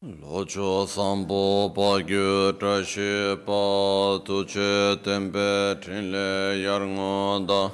[0.00, 7.72] Locho sambo pa gyu trashi pa tuche tempe trinle yarngoda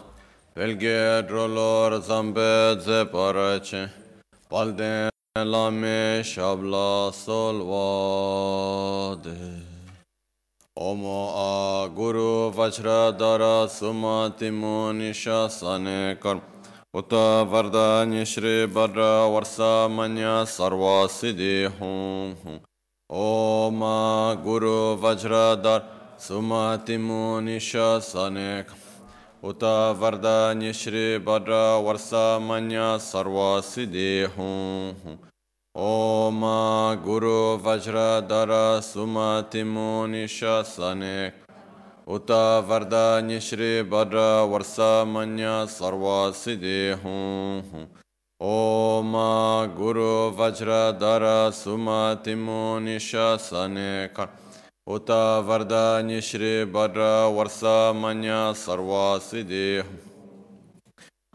[0.54, 3.90] pelge drolor zambe ze parache
[4.48, 8.16] palden lame shabla solvade
[10.78, 16.53] Omo a guru vajra dara sumati munisha sane karma
[16.95, 17.13] उत
[17.49, 18.99] वरदान्य श्री वर
[19.31, 19.55] वर्ष
[19.91, 22.59] मन्य सर्व सिद्धि हूँ
[23.09, 23.79] ओम
[24.43, 25.81] गुरु वज्रधर
[26.21, 27.71] सुमति मुनिश
[28.03, 28.71] snake
[29.43, 29.63] उत
[29.99, 31.51] वरदान्य श्री वर
[31.83, 32.09] वर्ष
[32.43, 35.17] मन्य सर्व सिद्धि हूँ
[35.75, 36.41] ओम
[37.03, 38.51] गुरु वज्रधर
[38.83, 41.42] सुमति मुनिश सनेक
[42.07, 42.31] उत
[42.67, 44.15] वरदान्य श्री वर
[44.49, 44.75] वर्ष
[45.07, 47.87] मन्य सर्व सिद्धि हूँ
[48.41, 49.13] ओम
[49.77, 53.91] गुरु वज्रधर सुमति मुनिश सने
[54.87, 55.11] उत
[55.47, 56.99] वरदान्य श्री वर
[57.33, 57.59] वर्ष
[57.95, 59.67] मन्य सर्व सिद्धि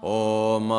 [0.06, 0.72] ओम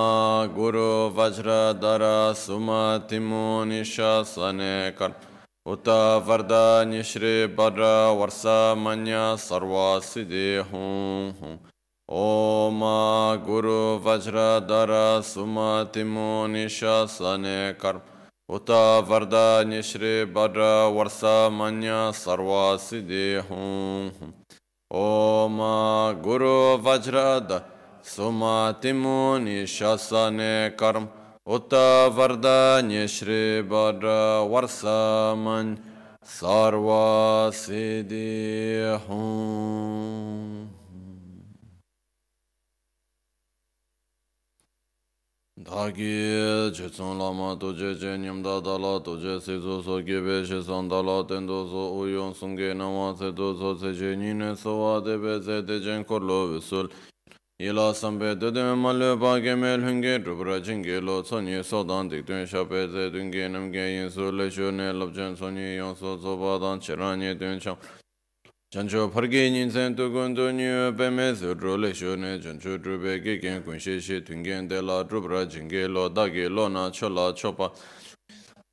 [0.55, 2.03] गुरु वज्रधर
[2.37, 3.95] सुमति मुनिश
[4.27, 4.75] सने
[5.65, 5.87] उत
[6.27, 7.79] वरदान्य श्री वर
[8.15, 8.41] वर्ष
[8.79, 11.59] मन्य सर्व सिद्धि हूँ
[12.09, 12.81] ओम
[13.45, 14.91] गुरु वज्रधर
[15.23, 16.79] सुमति मुनिश
[17.11, 18.01] सने कर्म
[18.49, 18.69] उत
[19.09, 20.59] वरदान्य श्री वर
[20.93, 21.19] वर्ष
[21.53, 24.33] मन्य सर्व सिद्धि हूँ
[24.91, 25.57] ओम
[26.23, 26.55] गुरु
[26.85, 27.61] वज्रधर
[28.07, 31.07] सुमति मुनिश सने कर्म
[31.49, 31.73] उत
[32.15, 34.05] वरदान्य श्री वर
[34.51, 35.75] वर्षमन
[36.29, 36.89] सर्व
[37.53, 38.27] सिद्धि
[39.07, 40.75] हूँ
[45.57, 51.15] धागी छेसों लामा तुझे चे नियमदा दाला तुझे से जो सो के बेशे सन दाला
[51.25, 55.79] तेंदो सो उयों सुंगे नवा से दो सो से चे नीने सो आदे बेसे ते
[55.79, 56.89] जें को लो विसुल
[57.60, 63.10] Ila sampe dede malu pake mel hunge drupra jingi lo tsonyi sodan dikdun shape ze
[63.10, 67.76] dungi namge yinsu le shu ne labchen tsonyi yonsu tsoba dan chiranyi dun chang.
[68.72, 73.20] Chancho pargi nyinsen tukun tu nyu pe me su dru le shu ne chancho drupe
[73.22, 77.70] kikin kunshi shi tungen de la drupra jingi lo dagi lo na chola chopa.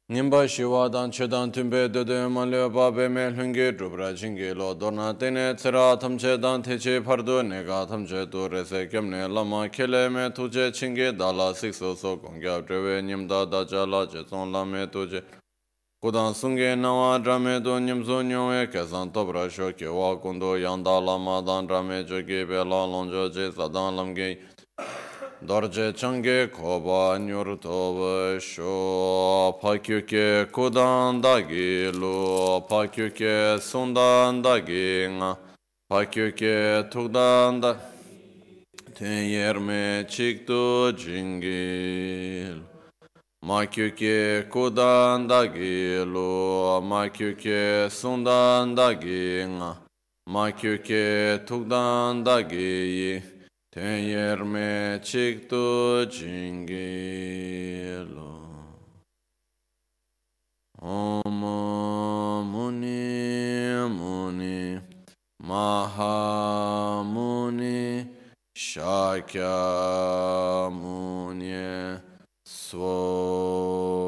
[0.09, 5.53] Nimba shiwa dan chedan tumbe dodo manlyo babe me lungi drupra jingi lo dorna tene
[5.53, 11.11] tsira tamche dan teche pardo nega tamche do rese kemne lama kele me tuje chingi
[11.11, 15.21] dala sikso so gongya drewe nimda daja la je zon lame tuje
[16.01, 21.67] Kudan sungi nawa drame do nimzo nyongwe kesan topra shoki wa kundo yanda lama dan
[21.67, 24.37] drame jogi be la lonjo je sadan lamgi
[25.45, 35.37] dorje change koba nyur tobe sho pakyuke kudan dagi lu pakyuke sundan dagi nga
[35.91, 37.75] pakyuke tukdan da
[38.95, 42.57] ten yerme chiktu jingil
[43.45, 49.77] makyuke kudan dagi lu makyuke sundan dagi nga
[50.27, 53.36] makyuke tukdan dagi
[53.71, 57.27] ten yer me chik tu chingi.
[60.79, 61.41] Om
[62.51, 63.03] muni
[63.97, 64.79] muni
[65.39, 68.07] maha muni
[68.55, 69.57] shakya
[70.71, 71.99] muni
[72.45, 74.06] swo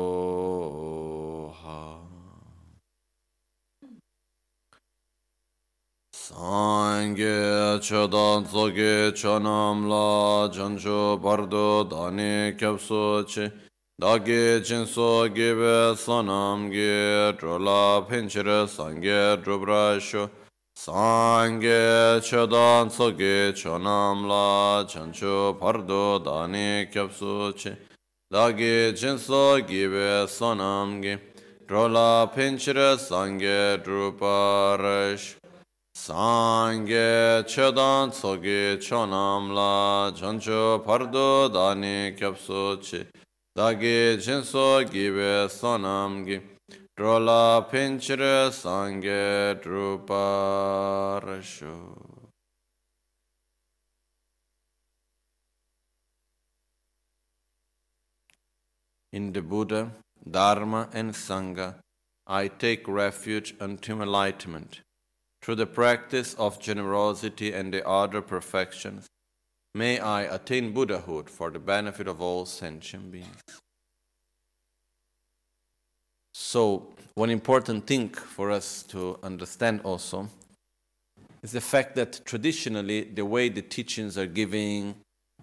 [6.30, 13.50] Sāṅgī chadā tsōgī chanām lā janchū pārdu dāni kyabsū chī
[13.98, 20.30] dāgī chinsū gībē sānām gī trūlā piñchir sāṅgī drūbrā shū
[20.78, 27.74] Sāṅgī chadā tsōgī chanām lā janchū pārdu dāni kyabsū chī
[28.30, 31.18] dāgī chinsū gībē sānām gī
[31.66, 32.78] trūlā piñchir
[33.10, 35.40] sāṅgī drūbrā shū
[36.00, 43.06] Sangye chedan tsoge chonam la chancho pardo dani kyapso chi.
[43.54, 46.42] Dagi jinso gibe sonam gi.
[46.96, 50.16] Drola pinchire sangye druparasho.
[59.12, 59.92] In the Buddha,
[60.24, 61.76] Dharma and Sangha,
[62.26, 64.80] I take refuge unto enlightenment
[65.42, 69.08] through the practice of generosity and the other perfections,
[69.74, 73.44] may I attain Buddhahood for the benefit of all sentient beings.
[76.34, 80.30] So, one important thing for us to understand also
[81.42, 84.96] is the fact that traditionally the way the teachings are giving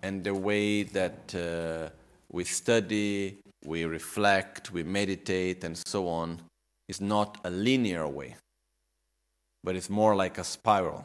[0.03, 1.91] and the way that uh,
[2.31, 6.41] we study, we reflect, we meditate, and so on
[6.89, 8.37] is not a linear way,
[9.67, 11.05] but it's more like a spiral.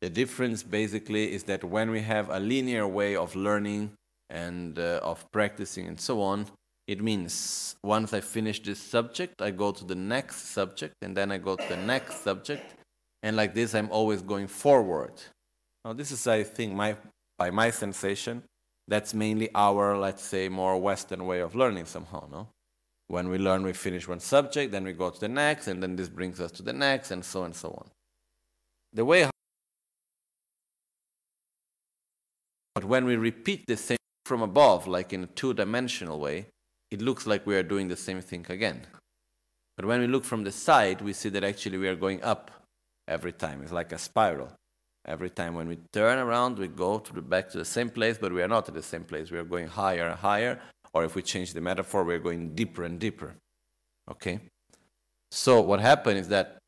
[0.00, 3.92] The difference basically is that when we have a linear way of learning
[4.28, 6.46] and uh, of practicing and so on,
[6.88, 11.30] it means once I finish this subject, I go to the next subject, and then
[11.30, 12.74] I go to the next subject,
[13.22, 15.12] and like this, I'm always going forward.
[15.84, 16.96] Now, this is, I think, my
[17.38, 18.42] by my sensation,
[18.88, 22.48] that's mainly our, let's say, more Western way of learning somehow, no?
[23.08, 25.96] When we learn, we finish one subject, then we go to the next, and then
[25.96, 27.90] this brings us to the next, and so and so on.
[28.94, 29.28] The way,
[32.74, 36.46] but when we repeat the same from above, like in a two-dimensional way,
[36.90, 38.86] it looks like we are doing the same thing again.
[39.76, 42.50] But when we look from the side, we see that actually we are going up
[43.08, 43.62] every time.
[43.62, 44.52] It's like a spiral.
[45.06, 48.18] Every time when we turn around, we go to the back to the same place,
[48.18, 49.30] but we are not at the same place.
[49.30, 50.60] We are going higher and higher,
[50.94, 53.34] or if we change the metaphor, we are going deeper and deeper.
[54.10, 54.40] Okay?
[55.30, 56.58] So what happened is that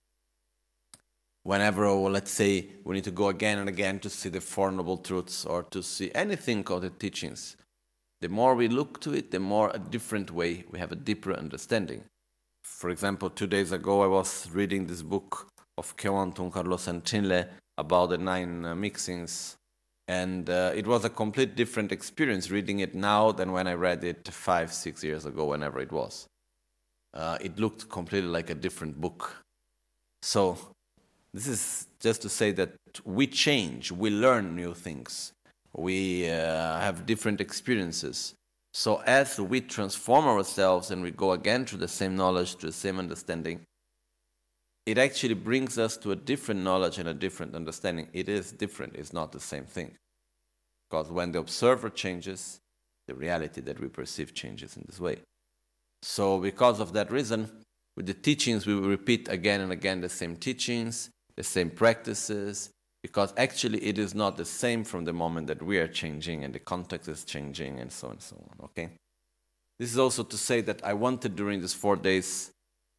[1.43, 4.97] whenever, let's say, we need to go again and again to see the Four Noble
[4.97, 7.57] Truths or to see anything called the teachings,
[8.21, 11.35] the more we look to it, the more a different way we have a deeper
[11.35, 12.05] understanding.
[12.63, 18.11] For example, two days ago I was reading this book of Kewantum Carlos Sanchinle about
[18.11, 19.57] the nine uh, mixings,
[20.09, 24.05] and uh, it was a complete different experience reading it now than when I read
[24.05, 26.27] it five, six years ago, whenever it was.
[27.13, 29.45] Uh, it looked completely like a different book.
[30.23, 30.59] So,
[31.33, 32.75] this is just to say that
[33.05, 35.33] we change, we learn new things
[35.77, 38.35] we uh, have different experiences.
[38.73, 42.73] So as we transform ourselves and we go again to the same knowledge, to the
[42.73, 43.61] same understanding,
[44.87, 48.09] it actually brings us to a different knowledge and a different understanding.
[48.13, 49.93] It is different, it's not the same thing.
[50.91, 52.61] Because when the observer changes,
[53.07, 55.19] the reality that we perceive changes in this way.
[56.03, 57.51] So because of that reason,
[57.97, 62.71] with the teachings, we will repeat again and again the same teachings, the same practices,
[63.03, 66.55] because actually it is not the same from the moment that we are changing and
[66.55, 68.91] the context is changing and so on and so on, okay?
[69.79, 72.51] This is also to say that I wanted during these four days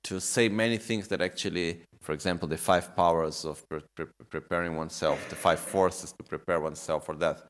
[0.05, 4.75] to say many things that actually, for example, the five powers of pre pre preparing
[4.75, 7.41] oneself, the five forces to prepare oneself for death.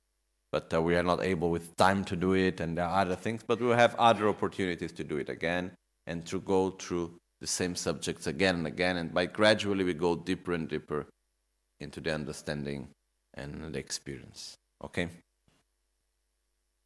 [0.53, 3.15] But uh, we are not able with time to do it and there are other
[3.15, 5.71] things, but we will have other opportunities to do it again
[6.07, 8.95] and to go through the same subjects again and again.
[8.95, 11.07] And by gradually we go deeper and deeper
[11.81, 12.87] into the understanding
[13.33, 14.55] and the experience.
[14.81, 15.09] Okay?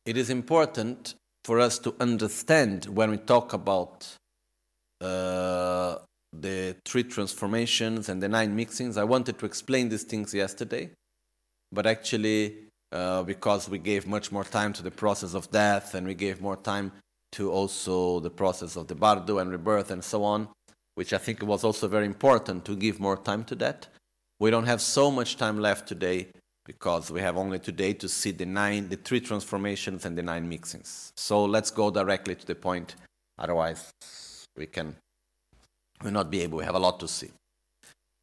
[0.08, 1.14] It is important
[1.44, 4.18] for us to understand when we talk about
[5.02, 5.96] uh,
[6.34, 8.98] the three transformations and the nine mixings.
[8.98, 10.92] I wanted to explain these things yesterday,
[11.72, 12.56] but actually,
[12.92, 16.42] uh, because we gave much more time to the process of death and we gave
[16.42, 16.92] more time
[17.32, 20.48] to also the process of the bardo and rebirth and so on,
[20.96, 23.88] which I think was also very important to give more time to that.
[24.40, 26.28] We don't have so much time left today
[26.66, 30.50] because we have only today to see the nine, the three transformations and the nine
[30.50, 31.12] mixings.
[31.18, 32.96] So let's go directly to the point.
[33.38, 33.92] Otherwise,
[34.60, 34.96] we can
[36.04, 36.60] will not be able.
[36.60, 37.32] We have a lot to see.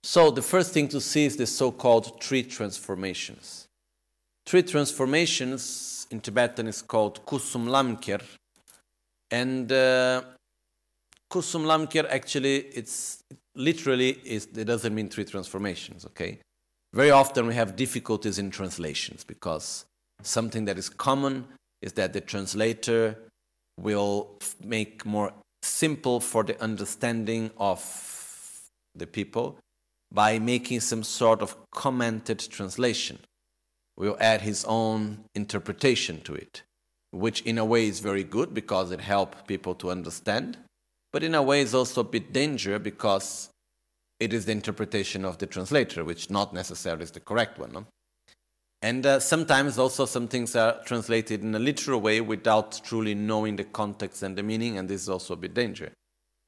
[0.04, 3.66] So the first thing to see is the so-called three transformations.
[4.46, 8.22] Three transformations in Tibetan is called Kusum Lamkir,
[9.30, 10.22] and uh,
[11.28, 13.24] Kusum Lamkir actually it's
[13.56, 16.38] literally is, it doesn't mean three transformations, okay?
[16.94, 19.84] Very often we have difficulties in translations because
[20.22, 21.46] something that is common
[21.82, 23.16] is that the translator
[23.78, 25.32] will make more
[25.66, 29.58] simple for the understanding of the people
[30.12, 33.18] by making some sort of commented translation.
[33.96, 36.62] Will add his own interpretation to it,
[37.10, 40.58] which in a way is very good because it helps people to understand
[41.16, 43.48] but in a way is also a bit danger because
[44.20, 47.72] it is the interpretation of the translator, which not necessarily is the correct one.
[47.72, 47.86] No?
[48.86, 53.56] And uh, sometimes also some things are translated in a literal way without truly knowing
[53.56, 55.90] the context and the meaning, and this is also a bit danger.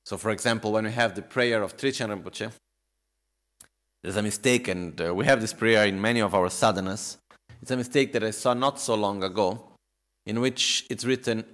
[0.06, 2.52] So for example, when we have the prayer of Trichan Rinpoche,
[4.04, 7.16] there's a mistake, and uh, we have this prayer in many of our sadhanas.
[7.60, 9.72] It's a mistake that I saw not so long ago,
[10.24, 11.44] in which it's written,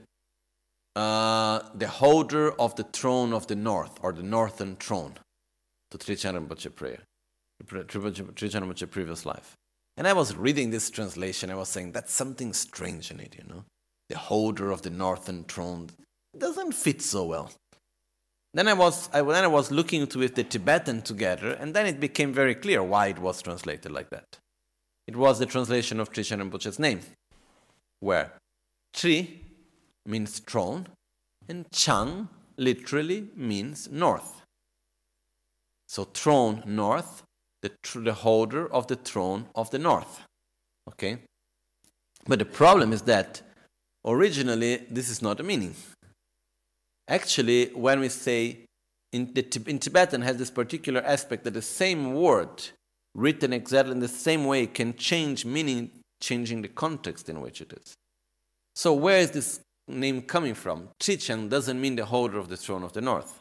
[0.96, 5.14] uh, the holder of the throne of the north, or the northern throne,
[5.90, 6.98] to Trichan Rinpoche prayer,
[7.64, 9.56] Trichan Rinpoche previous life.
[9.96, 13.44] And I was reading this translation, I was saying, that's something strange in it, you
[13.48, 13.64] know?
[14.08, 15.90] The holder of the northern throne
[16.36, 17.50] doesn't fit so well.
[18.54, 22.00] then I was I, then I was looking with the Tibetan together, and then it
[22.00, 24.38] became very clear why it was translated like that.
[25.06, 27.00] It was the translation of Trishan Rinpoche's name,
[28.00, 28.32] where
[28.94, 29.40] Tri
[30.06, 30.86] means throne,
[31.48, 34.42] and Chang literally means north.
[35.88, 37.23] So throne north,
[37.64, 40.22] the, the holder of the throne of the north.
[40.90, 41.18] Okay?
[42.26, 43.40] But the problem is that
[44.06, 45.74] originally this is not a meaning.
[47.08, 48.66] Actually, when we say
[49.12, 52.62] in, the, in Tibetan has this particular aspect that the same word
[53.14, 55.90] written exactly in the same way can change meaning,
[56.20, 57.94] changing the context in which it is.
[58.74, 60.88] So where is this name coming from?
[61.00, 63.38] Trichang doesn't mean the holder of the throne of the north.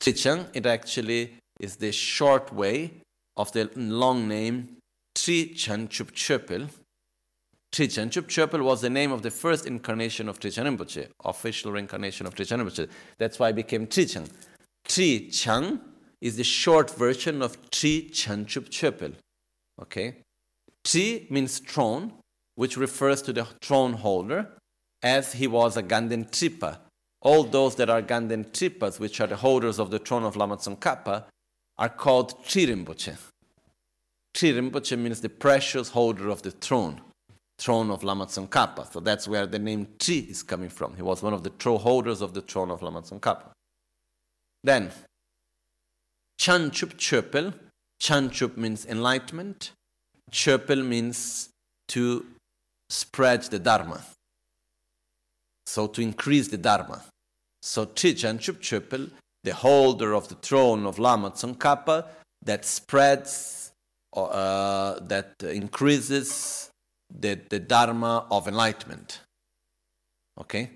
[0.00, 2.92] Trichang, it actually is the short way
[3.38, 4.76] of the long name
[5.14, 6.68] Trichan Chupchöpel.
[7.72, 12.34] Trichan Chupchöpel was the name of the first incarnation of Trichan Rinpoche, official reincarnation of
[12.34, 12.90] Trichan Rinpoche.
[13.16, 14.28] That's why it became Trichang.
[14.86, 15.80] Trichang
[16.20, 19.14] is the short version of Tri Trichan Chupchöpel.
[19.80, 20.16] Okay?
[20.84, 22.12] Tri means throne,
[22.56, 24.50] which refers to the throne holder,
[25.02, 26.80] as he was a Ganden Tripa.
[27.20, 30.56] All those that are Ganden Tripas, which are the holders of the throne of Lama
[30.56, 31.24] Tsongkhapa,
[31.78, 33.16] are called Chirimboche.
[34.34, 37.00] Chirimboche means the precious holder of the throne,
[37.58, 38.92] throne of Lama Tsongkhapa.
[38.92, 40.94] So that's where the name Chi is coming from.
[40.96, 43.50] He was one of the throne holders of the throne of Lama Tsongkhapa.
[44.62, 44.90] Then,
[46.38, 47.54] Chanchup Chöpel.
[48.00, 49.72] Chanchup means enlightenment.
[50.30, 51.48] Chöpel means
[51.88, 52.26] to
[52.90, 54.04] spread the Dharma.
[55.66, 57.02] So to increase the Dharma.
[57.62, 59.10] So Chanchup Chöpel
[59.44, 62.06] the holder of the throne of Lama Tsongkhapa
[62.44, 63.72] that spreads,
[64.14, 66.70] uh, that increases
[67.14, 69.20] the, the Dharma of enlightenment.
[70.40, 70.70] Okay?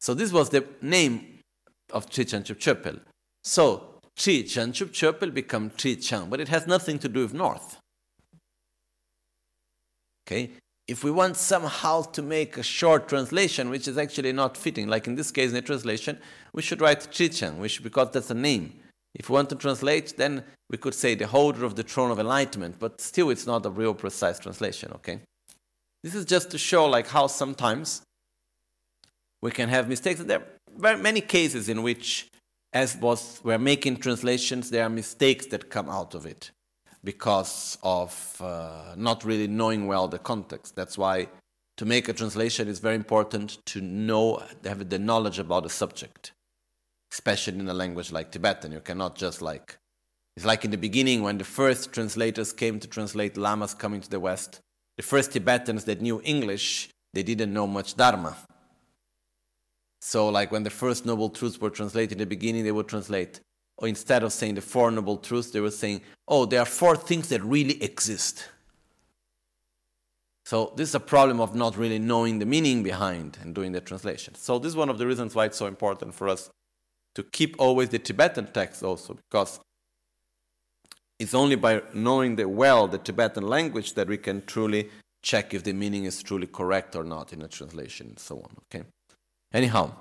[0.00, 1.40] So this was the name
[1.92, 3.00] of Trichan Chupchöpel.
[3.42, 7.78] So Trichan Chupchöpel become Trichang, but it has nothing to do with north.
[10.26, 10.50] Okay?
[10.88, 15.06] If we want somehow to make a short translation, which is actually not fitting, like
[15.06, 16.18] in this case in the translation,
[16.54, 18.72] we should write Chichang, which because that's a name.
[19.14, 22.18] If we want to translate, then we could say the holder of the throne of
[22.18, 25.20] enlightenment, but still it's not a real precise translation, okay?
[26.02, 28.02] This is just to show like how sometimes
[29.42, 30.20] we can have mistakes.
[30.20, 30.42] There
[30.82, 32.28] are many cases in which,
[32.72, 36.50] as was we're making translations, there are mistakes that come out of it
[37.04, 40.76] because of uh, not really knowing well the context.
[40.76, 41.28] That's why
[41.76, 46.32] to make a translation is very important to know, have the knowledge about the subject,
[47.12, 48.72] especially in a language like Tibetan.
[48.72, 49.78] You cannot just like,
[50.36, 54.10] it's like in the beginning when the first translators came to translate lamas coming to
[54.10, 54.60] the West,
[54.96, 58.36] the first Tibetans that knew English, they didn't know much Dharma.
[60.00, 63.40] So, like when the first Noble Truths were translated in the beginning, they would translate
[63.78, 66.96] or instead of saying the Four Noble Truths, they were saying, oh, there are four
[66.96, 68.48] things that really exist.
[70.44, 73.80] So this is a problem of not really knowing the meaning behind and doing the
[73.80, 74.34] translation.
[74.34, 76.50] So this is one of the reasons why it's so important for us
[77.14, 79.60] to keep always the Tibetan text also, because
[81.18, 84.90] it's only by knowing the well the Tibetan language that we can truly
[85.22, 88.56] check if the meaning is truly correct or not in a translation and so on.
[88.74, 88.84] Okay.
[89.52, 89.92] Anyhow.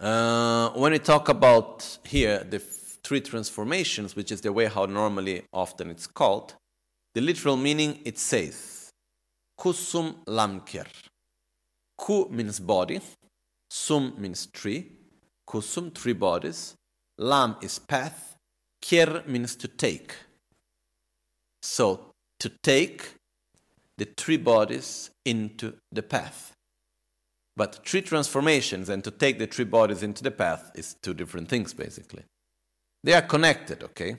[0.00, 5.42] Uh, when we talk about here the three transformations, which is the way how normally
[5.52, 6.54] often it's called,
[7.14, 8.90] the literal meaning it says
[9.58, 10.86] Kusum Lamkir.
[11.96, 13.00] Ku means body,
[13.70, 14.92] Sum means tree,
[15.48, 16.74] Kusum, three bodies,
[17.18, 18.36] Lam is path,
[18.80, 20.14] Kir means to take.
[21.60, 23.14] So, to take
[23.96, 26.52] the three bodies into the path.
[27.58, 31.48] But three transformations and to take the three bodies into the path is two different
[31.48, 32.22] things, basically.
[33.02, 34.18] They are connected, okay?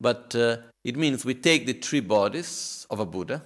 [0.00, 3.44] But uh, it means we take the three bodies of a Buddha,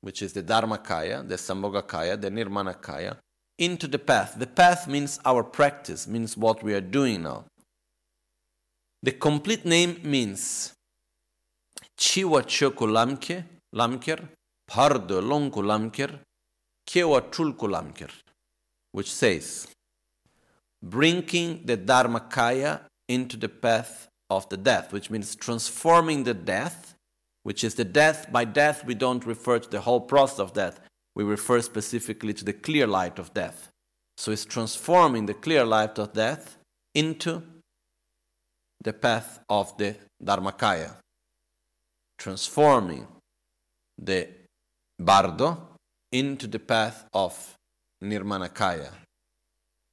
[0.00, 3.18] which is the Dharmakaya, the Sambhogakaya, the Nirmanakaya,
[3.58, 4.36] into the path.
[4.38, 7.44] The path means our practice, means what we are doing now.
[9.02, 10.72] The complete name means
[11.98, 13.44] Chiwa Choku Lamke,
[13.74, 14.20] Lamker,
[14.66, 16.20] Pardo Lonku Lamker,
[16.86, 17.68] Kewa Chulku
[18.92, 19.68] which says,
[20.82, 26.94] bringing the Dharmakaya into the path of the death, which means transforming the death,
[27.42, 28.30] which is the death.
[28.30, 30.80] By death, we don't refer to the whole process of death,
[31.14, 33.68] we refer specifically to the clear light of death.
[34.16, 36.56] So it's transforming the clear light of death
[36.94, 37.42] into
[38.82, 40.94] the path of the Dharmakaya,
[42.18, 43.06] transforming
[43.98, 44.28] the
[44.98, 45.68] Bardo
[46.12, 47.56] into the path of
[48.02, 48.90] Nirmanakaya.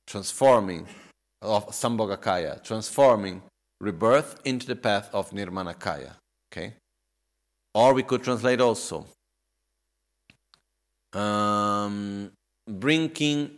[0.07, 0.87] transforming
[1.41, 3.41] of Sambhogakaya, transforming
[3.79, 6.13] rebirth into the path of Nirmanakaya.
[6.51, 6.73] Okay?
[7.75, 9.05] Or we could translate also
[11.13, 12.31] um,
[12.67, 13.51] bringing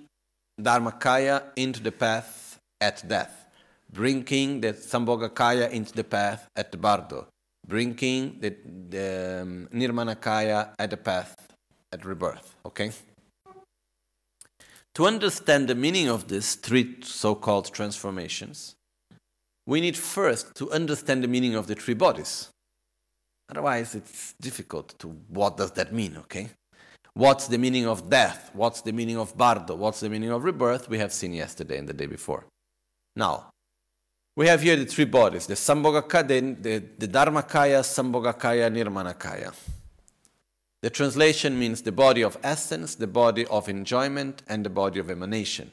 [0.59, 3.45] Dharmakaya into the path at death,
[3.91, 7.27] bringing the Sambhogakaya into the path at the Bardo,
[7.65, 8.55] bringing the,
[8.89, 11.35] the um, Nirmanakaya at the path
[11.93, 12.55] at rebirth.
[12.65, 12.91] Okay?
[14.96, 18.75] To understand the meaning of these three so called transformations,
[19.65, 22.50] we need first to understand the meaning of the three bodies.
[23.50, 26.50] Otherwise, it's difficult to what does that mean, okay?
[27.13, 28.51] What's the meaning of death?
[28.53, 29.75] What's the meaning of bardo?
[29.75, 30.89] What's the meaning of rebirth?
[30.89, 32.46] We have seen yesterday and the day before.
[33.15, 33.50] Now,
[34.36, 39.53] we have here the three bodies the Sambhogakaya, the, the Dharmakaya, Sambhogakaya, Nirmanakaya.
[40.81, 45.09] The translation means the body of essence, the body of enjoyment, and the body of
[45.09, 45.71] emanation.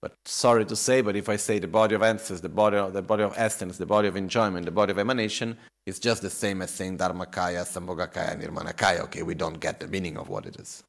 [0.00, 2.92] But sorry to say, but if I say the body of essence, the body of,
[2.92, 6.30] the body of essence, the body of enjoyment, the body of emanation, it's just the
[6.30, 9.00] same as saying Dharmakaya, Sambhogakaya, Nirmanakaya.
[9.00, 10.82] Okay, we don't get the meaning of what it is.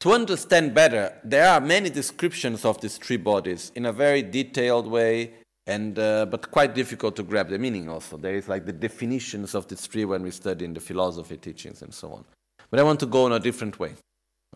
[0.00, 4.86] To understand better, there are many descriptions of these three bodies in a very detailed
[4.86, 5.34] way
[5.66, 8.16] and uh, but quite difficult to grab the meaning also.
[8.16, 11.82] There is like the definitions of these three when we study in the philosophy teachings
[11.82, 12.24] and so on.
[12.70, 13.94] But i want to go in a different way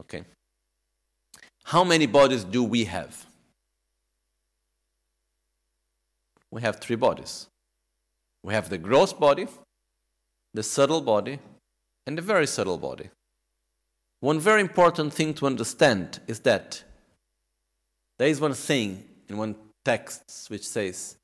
[0.01, 0.25] okay?
[1.65, 3.27] How many bodies do we have?
[6.51, 7.49] We have three bodies.
[8.43, 9.49] We have the gross body
[10.55, 11.39] the subtle body
[12.07, 13.11] and the very subtle body.
[14.21, 16.83] One very important thing to understand is that
[18.19, 19.55] there is one saying in one
[19.87, 21.17] texts which says,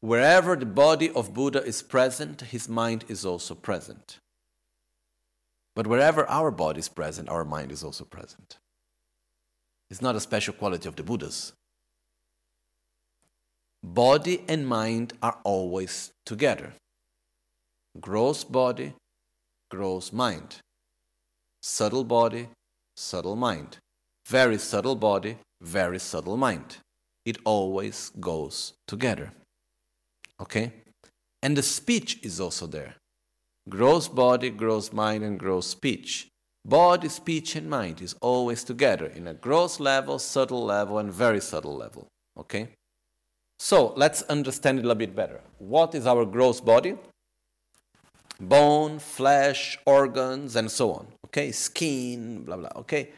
[0.00, 4.18] Wherever the body of Buddha is present, his mind is also present.
[5.74, 8.58] But wherever our body is present, our mind is also present.
[9.90, 11.52] It's not a special quality of the Buddhas.
[13.82, 16.74] Body and mind are always together.
[18.00, 18.92] Gross body,
[19.70, 20.50] gross mind.
[21.62, 22.46] Subtle body,
[22.96, 23.78] subtle mind.
[24.26, 26.78] Very subtle body, very subtle mind
[27.28, 29.32] it always goes together.
[30.40, 30.72] Okay?
[31.42, 32.94] And the speech is also there.
[33.68, 36.28] Gross body, gross mind, and gross speech.
[36.64, 41.40] Body, speech, and mind is always together in a gross level, subtle level, and very
[41.40, 42.08] subtle level.
[42.38, 42.68] Okay?
[43.58, 45.40] So let's understand it a little bit better.
[45.58, 46.96] What is our gross body?
[48.40, 51.08] Bone, flesh, organs, and so on.
[51.26, 51.52] Okay?
[51.52, 52.72] Skin, blah, blah.
[52.76, 53.10] Okay?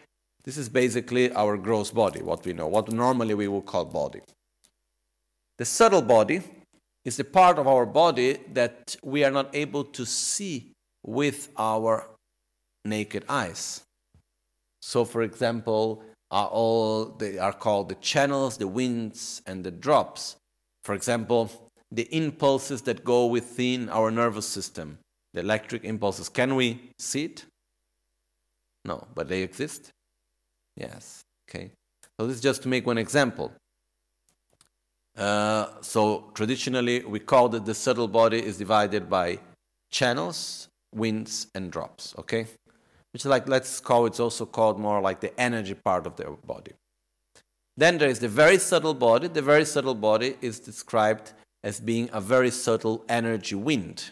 [0.51, 4.19] This is basically our gross body, what we know, what normally we would call body.
[5.59, 6.43] The subtle body
[7.05, 10.73] is the part of our body that we are not able to see
[11.07, 12.05] with our
[12.85, 13.83] naked eyes.
[14.83, 20.35] So, for example, are all they are called the channels, the winds, and the drops.
[20.83, 21.49] For example,
[21.93, 24.99] the impulses that go within our nervous system,
[25.33, 26.29] the electric impulses.
[26.29, 27.45] Can we see it?
[28.85, 29.93] No, but they exist.
[30.81, 31.23] Yes.
[31.49, 31.71] Okay.
[32.19, 33.53] So this is just to make one example.
[35.17, 39.39] Uh, so traditionally, we call that the subtle body is divided by
[39.91, 42.15] channels, winds, and drops.
[42.19, 42.47] Okay,
[43.13, 46.73] which like let's call it's also called more like the energy part of the body.
[47.77, 49.29] Then there is the very subtle body.
[49.29, 54.11] The very subtle body is described as being a very subtle energy wind.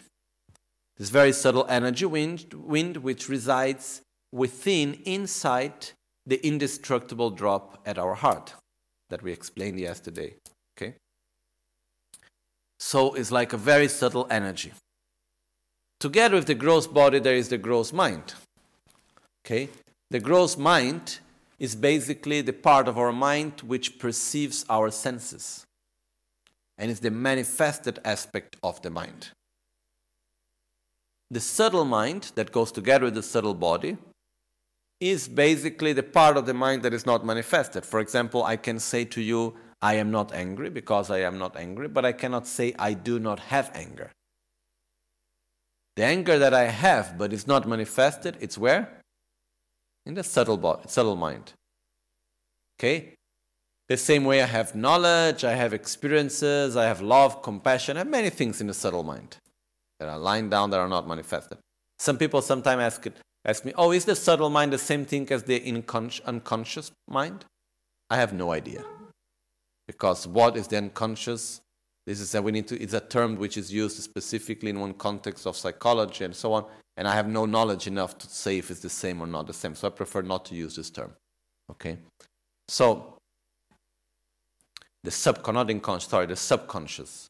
[0.98, 4.02] This very subtle energy wind, wind which resides
[4.32, 5.92] within, inside
[6.28, 8.54] the indestructible drop at our heart
[9.08, 10.34] that we explained yesterday.
[10.76, 10.94] Okay?
[12.78, 14.72] So it's like a very subtle energy.
[15.98, 18.34] Together with the gross body, there is the gross mind.
[19.44, 19.70] Okay?
[20.10, 21.18] The gross mind
[21.58, 25.64] is basically the part of our mind which perceives our senses
[26.76, 29.30] and is the manifested aspect of the mind.
[31.30, 33.96] The subtle mind that goes together with the subtle body
[35.00, 37.84] is basically the part of the mind that is not manifested.
[37.84, 41.56] For example, I can say to you, I am not angry because I am not
[41.56, 44.10] angry, but I cannot say I do not have anger.
[45.96, 49.02] The anger that I have but is not manifested, it's where?
[50.04, 51.52] In the subtle, body, subtle mind.
[52.78, 53.14] Okay?
[53.88, 58.08] The same way I have knowledge, I have experiences, I have love, compassion, I have
[58.08, 59.36] many things in the subtle mind
[59.98, 61.58] that are lying down that are not manifested.
[61.98, 65.30] Some people sometimes ask it, ask me, oh, is the subtle mind the same thing
[65.30, 65.62] as the
[66.26, 67.44] unconscious mind?
[68.10, 68.84] I have no idea.
[69.86, 71.60] Because what is the unconscious?
[72.06, 74.94] This is a, we need to, it's a term which is used specifically in one
[74.94, 76.64] context of psychology and so on,
[76.96, 79.54] and I have no knowledge enough to say if it's the same or not the
[79.54, 79.74] same.
[79.74, 81.12] So I prefer not to use this term.
[81.70, 81.98] Okay?
[82.68, 83.18] So,
[85.04, 87.27] the subconscious, sorry, the subconscious,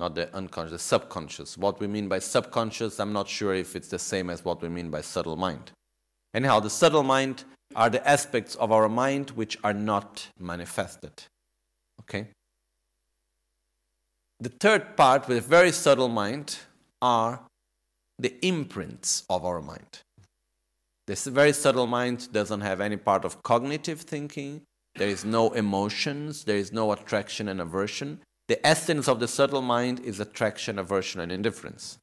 [0.00, 1.56] not the unconscious, the subconscious.
[1.56, 4.68] What we mean by subconscious, I'm not sure if it's the same as what we
[4.68, 5.70] mean by subtle mind.
[6.34, 7.44] Anyhow, the subtle mind
[7.76, 11.24] are the aspects of our mind which are not manifested.
[12.00, 12.28] Okay?
[14.40, 16.58] The third part, with a very subtle mind,
[17.00, 17.40] are
[18.18, 20.00] the imprints of our mind.
[21.06, 24.62] This very subtle mind doesn't have any part of cognitive thinking,
[24.96, 28.20] there is no emotions, there is no attraction and aversion.
[28.48, 31.98] The essence of the subtle mind is attraction, aversion, and indifference.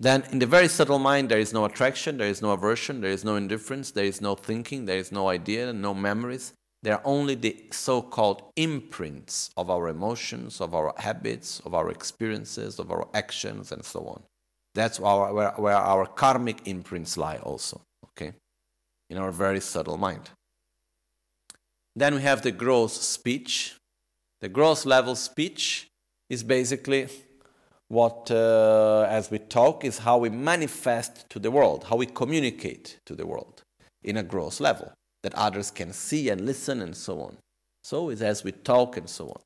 [0.00, 3.10] Then, in the very subtle mind, there is no attraction, there is no aversion, there
[3.10, 6.52] is no indifference, there is no thinking, there is no idea, no memories.
[6.82, 11.90] There are only the so called imprints of our emotions, of our habits, of our
[11.90, 14.22] experiences, of our actions, and so on.
[14.74, 18.32] That's our, where, where our karmic imprints lie, also, okay?
[19.08, 20.28] In our very subtle mind.
[21.96, 23.76] Then we have the gross speech.
[24.44, 25.88] The gross level speech
[26.28, 27.08] is basically
[27.88, 32.98] what, uh, as we talk, is how we manifest to the world, how we communicate
[33.06, 33.62] to the world
[34.02, 37.38] in a gross level that others can see and listen and so on.
[37.84, 39.40] So it's as we talk and so on.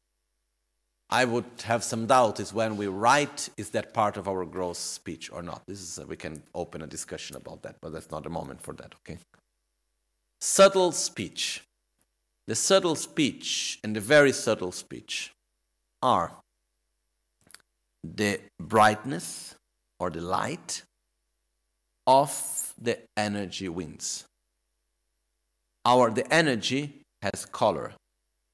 [1.11, 4.81] I would have some doubt is when we write, is that part of our gross
[4.81, 5.63] speech or not?
[5.69, 8.61] This is a, we can open a discussion about that, but that's not the moment
[8.63, 8.97] for that.
[8.97, 9.19] Okay.
[10.41, 11.63] Subtle speech
[12.49, 15.33] the subtle speech and the very subtle speech
[16.03, 16.33] are
[18.03, 19.55] the brightness
[20.01, 20.83] or the light
[22.07, 24.25] of the energy winds.
[25.85, 27.93] Our the energy has color.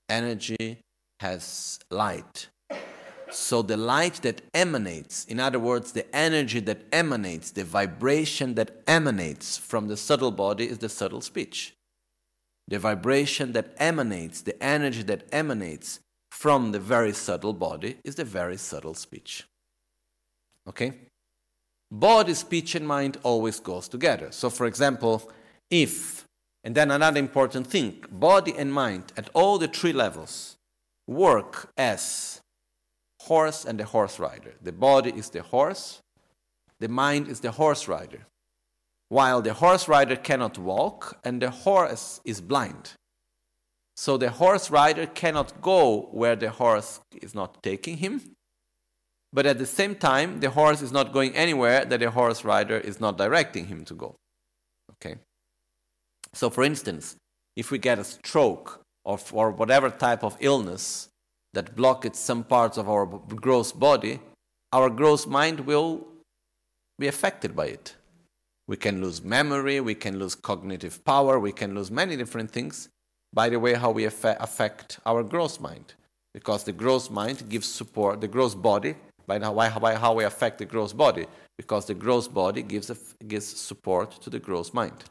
[0.08, 0.78] Energy
[1.20, 2.48] has light.
[3.30, 8.70] So the light that emanates, in other words, the energy that emanates, the vibration that
[8.88, 11.74] emanates from the subtle body is the subtle speech
[12.68, 16.00] the vibration that emanates, the energy that emanates
[16.30, 19.44] from the very subtle body is the very subtle speech.
[20.68, 20.92] Okay?
[21.90, 24.28] Body, speech, and mind always goes together.
[24.32, 25.30] So, for example,
[25.70, 26.24] if,
[26.64, 30.56] and then another important thing, body and mind at all the three levels
[31.06, 32.40] work as
[33.20, 34.54] horse and the horse rider.
[34.62, 36.00] The body is the horse,
[36.80, 38.26] the mind is the horse rider
[39.14, 42.94] while the horse rider cannot walk and the horse is blind.
[43.96, 48.14] So the horse rider cannot go where the horse is not taking him,
[49.32, 52.76] but at the same time, the horse is not going anywhere that the horse rider
[52.76, 54.16] is not directing him to go.
[54.94, 55.14] Okay?
[56.32, 57.14] So, for instance,
[57.54, 61.08] if we get a stroke or, or whatever type of illness
[61.52, 64.18] that blocks some parts of our gross body,
[64.72, 66.04] our gross mind will
[66.98, 67.94] be affected by it.
[68.66, 72.88] We can lose memory, we can lose cognitive power, we can lose many different things
[73.32, 75.94] by the way how we affect our gross mind.
[76.32, 78.96] Because the gross mind gives support, the gross body,
[79.26, 82.90] by how we affect the gross body, because the gross body gives,
[83.26, 85.04] gives support to the gross mind.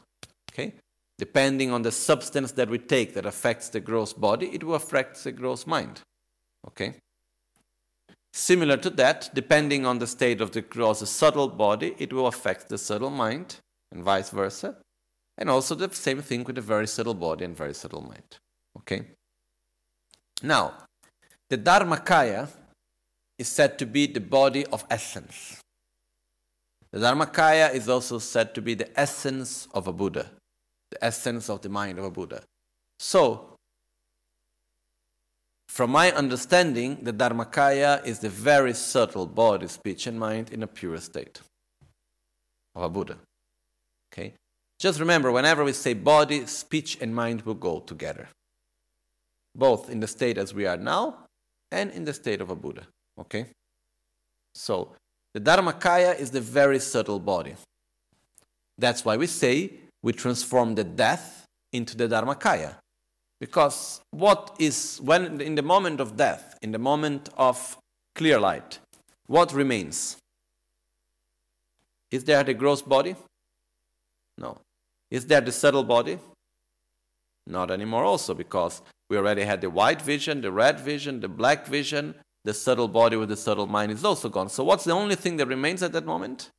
[0.51, 0.73] Okay?
[1.17, 5.23] Depending on the substance that we take that affects the gross body, it will affect
[5.23, 6.01] the gross mind.
[6.67, 6.95] Okay?
[8.33, 12.67] Similar to that, depending on the state of the gross subtle body, it will affect
[12.67, 13.57] the subtle mind,
[13.91, 14.75] and vice versa.
[15.37, 18.37] And also the same thing with the very subtle body and very subtle mind.
[18.77, 19.03] Okay?
[20.41, 20.73] Now,
[21.49, 22.49] the Dharmakaya
[23.37, 25.61] is said to be the body of essence.
[26.91, 30.31] The Dharmakaya is also said to be the essence of a Buddha,
[30.91, 32.43] the essence of the mind of a Buddha.
[32.99, 33.52] So,
[35.73, 40.67] from my understanding, the Dharmakaya is the very subtle body, speech, and mind in a
[40.67, 41.41] pure state
[42.75, 43.17] of a Buddha.
[44.13, 44.33] Okay?
[44.77, 48.27] Just remember, whenever we say body, speech, and mind will go together,
[49.55, 51.25] both in the state as we are now
[51.71, 52.83] and in the state of a Buddha.
[53.19, 53.47] Okay?
[54.53, 54.95] So,
[55.33, 57.55] the Dharmakaya is the very subtle body.
[58.77, 59.71] That's why we say
[60.03, 62.75] we transform the death into the Dharmakaya.
[63.43, 67.77] Because what is, when in the moment of death, in the moment of
[68.15, 68.79] clear light,
[69.27, 70.15] what remains?
[72.09, 73.17] Is there the gross body?
[74.37, 74.59] No.
[75.11, 76.19] Is there the subtle body?
[77.45, 81.67] Not anymore, also, because we already had the white vision, the red vision, the black
[81.67, 84.47] vision, the subtle body with the subtle mind is also gone.
[84.47, 86.49] So, what's the only thing that remains at that moment?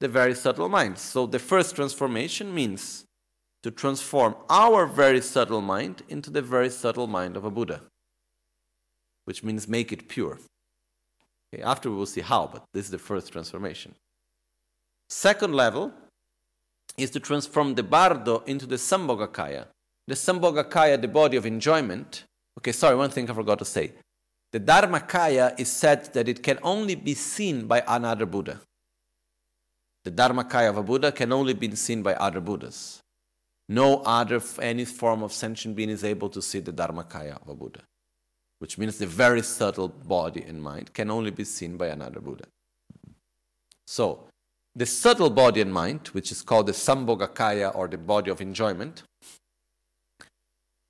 [0.00, 0.96] The very subtle mind.
[0.96, 3.04] So, the first transformation means
[3.64, 7.80] to transform our very subtle mind into the very subtle mind of a Buddha,
[9.24, 10.38] which means make it pure.
[11.52, 13.94] Okay, after we will see how, but this is the first transformation.
[15.08, 15.92] Second level
[16.98, 19.64] is to transform the bardo into the sambhogakaya.
[20.06, 22.24] The sambhogakaya, the body of enjoyment,
[22.58, 23.92] Okay, sorry, one thing I forgot to say.
[24.52, 28.60] The Dharmakaya is said that it can only be seen by another Buddha.
[30.04, 33.00] The Dharmakaya of a Buddha can only be seen by other Buddhas.
[33.68, 37.54] No other, any form of sentient being is able to see the Dharmakaya of a
[37.54, 37.80] Buddha,
[38.58, 42.44] which means the very subtle body and mind can only be seen by another Buddha.
[43.86, 44.28] So,
[44.76, 49.04] the subtle body and mind, which is called the Sambhogakaya or the body of enjoyment,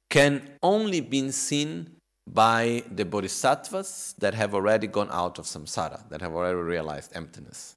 [0.09, 1.91] can only be seen
[2.27, 7.77] by the bodhisattvas that have already gone out of samsara, that have already realized emptiness.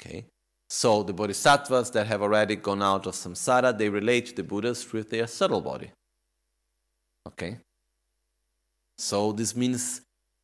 [0.00, 0.24] Okay?
[0.68, 4.84] So the bodhisattvas that have already gone out of samsara, they relate to the Buddhas
[4.84, 5.90] through their subtle body.
[7.26, 7.58] Okay?
[8.98, 10.02] So this means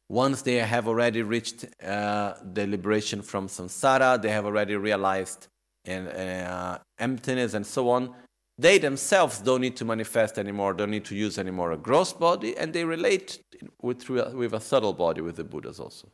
[0.08, 5.48] once they have already reached uh, the liberation from samsara, they have already realized
[5.86, 8.14] uh, emptiness and so on,
[8.56, 12.56] they themselves don't need to manifest anymore, don't need to use anymore a gross body,
[12.56, 13.40] and they relate
[13.82, 16.08] with, with a subtle body with the Buddhas also.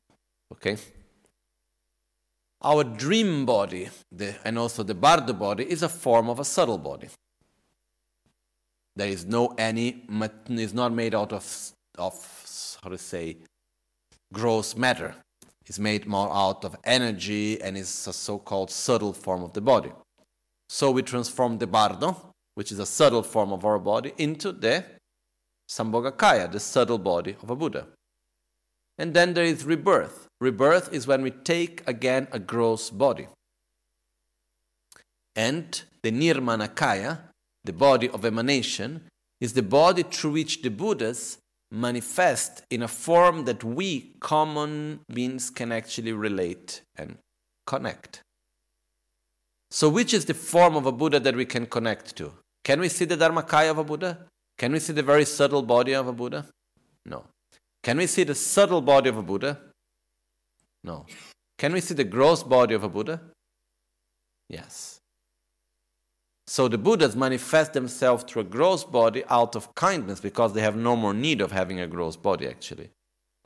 [0.52, 0.76] Okay?
[2.62, 6.78] Our dream body the, and also the Bardo body is a form of a subtle
[6.78, 7.08] body.
[8.96, 10.04] There is no any,
[10.48, 13.38] is not made out of, of how to say,
[14.32, 15.14] gross matter.
[15.66, 19.92] It's made more out of energy and is a so-called subtle form of the body.
[20.68, 24.84] So we transform the Bardo, which is a subtle form of our body, into the
[25.68, 27.86] Sambhogakaya, the subtle body of a Buddha.
[29.00, 30.28] And then there is rebirth.
[30.42, 33.28] Rebirth is when we take again a gross body.
[35.34, 37.20] And the Nirmanakaya,
[37.64, 39.04] the body of emanation,
[39.40, 41.38] is the body through which the Buddhas
[41.70, 47.16] manifest in a form that we common beings can actually relate and
[47.66, 48.20] connect.
[49.70, 52.34] So, which is the form of a Buddha that we can connect to?
[52.64, 54.26] Can we see the Dharmakaya of a Buddha?
[54.58, 56.44] Can we see the very subtle body of a Buddha?
[57.06, 57.24] No.
[57.82, 59.58] Can we see the subtle body of a Buddha?
[60.84, 61.06] No.
[61.58, 63.20] Can we see the gross body of a Buddha?
[64.48, 64.98] Yes.
[66.46, 70.76] So the Buddhas manifest themselves through a gross body out of kindness because they have
[70.76, 72.90] no more need of having a gross body actually.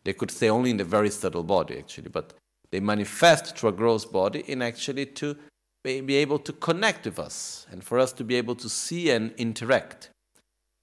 [0.04, 2.32] They could stay only in the very subtle body actually, but
[2.70, 5.36] they manifest through a gross body in actually to
[5.82, 9.32] be able to connect with us and for us to be able to see and
[9.36, 10.08] interact.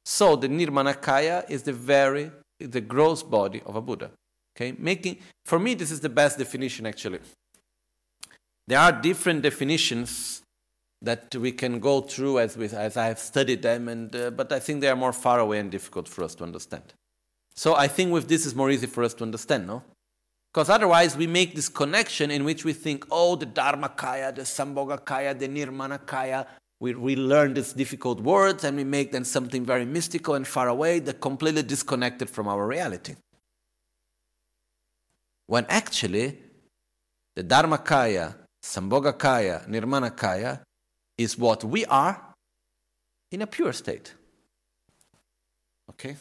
[0.06, 2.32] So the Nirmanakaya is the very
[2.66, 4.12] the gross body of a Buddha.
[4.56, 7.20] Okay, making for me this is the best definition actually.
[8.68, 10.42] There are different definitions
[11.02, 14.52] that we can go through as we, as I have studied them, and uh, but
[14.52, 16.94] I think they are more far away and difficult for us to understand.
[17.56, 19.84] So I think with this is more easy for us to understand, no?
[20.54, 25.38] Because otherwise we make this connection in which we think, oh, the Dharmakaya, the Sambhogakaya,
[25.38, 26.46] the Nirmanakaya,
[26.82, 30.68] we, we learn these difficult words and we make them something very mystical and far
[30.68, 33.14] away that completely disconnected from our reality.
[35.46, 36.40] When actually,
[37.36, 40.62] the Dharmakaya, Sambhogakaya, Nirmanakaya
[41.20, 42.34] is what we are
[43.32, 44.16] in a pure state.
[45.92, 46.16] Okay?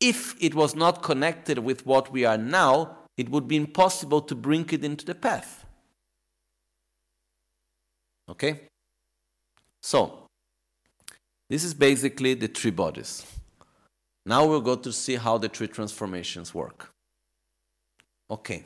[0.00, 4.36] If it was not connected with what we are now, it would be impossible to
[4.36, 5.64] bring it into the path.
[8.28, 8.68] Okay?
[9.86, 10.26] So,
[11.48, 13.24] this is basically the three bodies.
[14.26, 16.90] Now we'll go to see how the three transformations work.
[18.28, 18.64] Okay.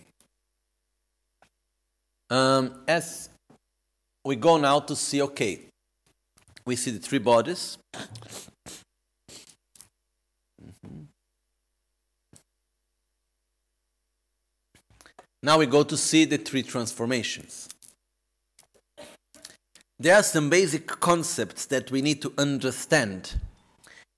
[2.30, 3.28] Um, as
[4.24, 5.60] we go now to see, okay,
[6.64, 7.76] we see the three bodies.
[10.64, 11.02] Mm-hmm.
[15.42, 17.68] Now we go to see the three transformations
[20.00, 23.34] there are some basic concepts that we need to understand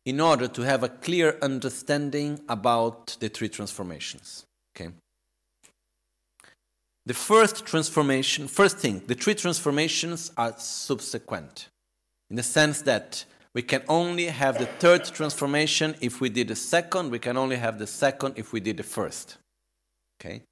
[0.06, 4.46] in order to have a clear understanding about the three transformations.
[4.74, 4.90] Okay.
[7.04, 11.68] The first transformation, first thing, the three transformations are subsequent
[12.30, 16.56] in the sense that we can only have the third transformation if we did the
[16.56, 19.36] second, we can only have the second if we did the first.
[20.20, 20.42] Okay?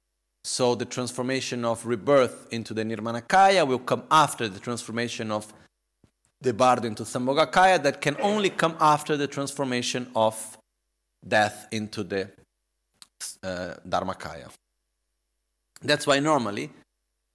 [0.43, 5.53] So the transformation of rebirth into the Nirmanakaya will come after the transformation of
[6.41, 10.57] the Bardo into Sambhogakaya that can only come after the transformation of
[11.27, 12.29] death into the
[13.43, 14.49] uh, Dharmakaya.
[15.83, 16.71] That's why normally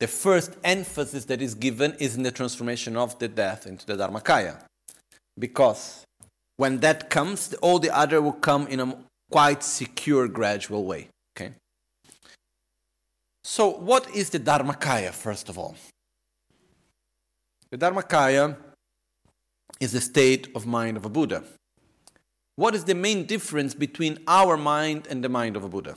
[0.01, 3.95] the first emphasis that is given is in the transformation of the death into the
[3.95, 4.61] Dharmakaya.
[5.39, 6.05] Because
[6.57, 8.97] when that comes, all the other will come in a
[9.31, 11.09] quite secure, gradual way.
[11.37, 11.53] Okay?
[13.49, 15.77] So, what is the Dharmakaya, first of all?
[17.71, 18.57] The Dharmakaya
[19.79, 21.45] is the state of mind of a Buddha.
[22.57, 25.95] what is the main difference between our mind and the mind of a Buddha?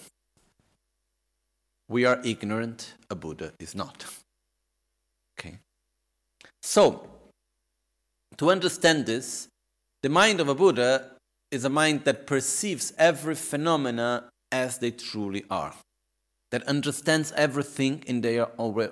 [1.87, 4.05] We are ignorant, a Buddha is not.
[5.33, 5.57] Okay.
[6.61, 7.09] So,
[8.37, 9.47] to understand this,
[10.03, 11.13] the mind of a Buddha
[11.49, 15.73] is a mind that perceives every phenomena as they truly are,
[16.51, 18.47] that understands everything in their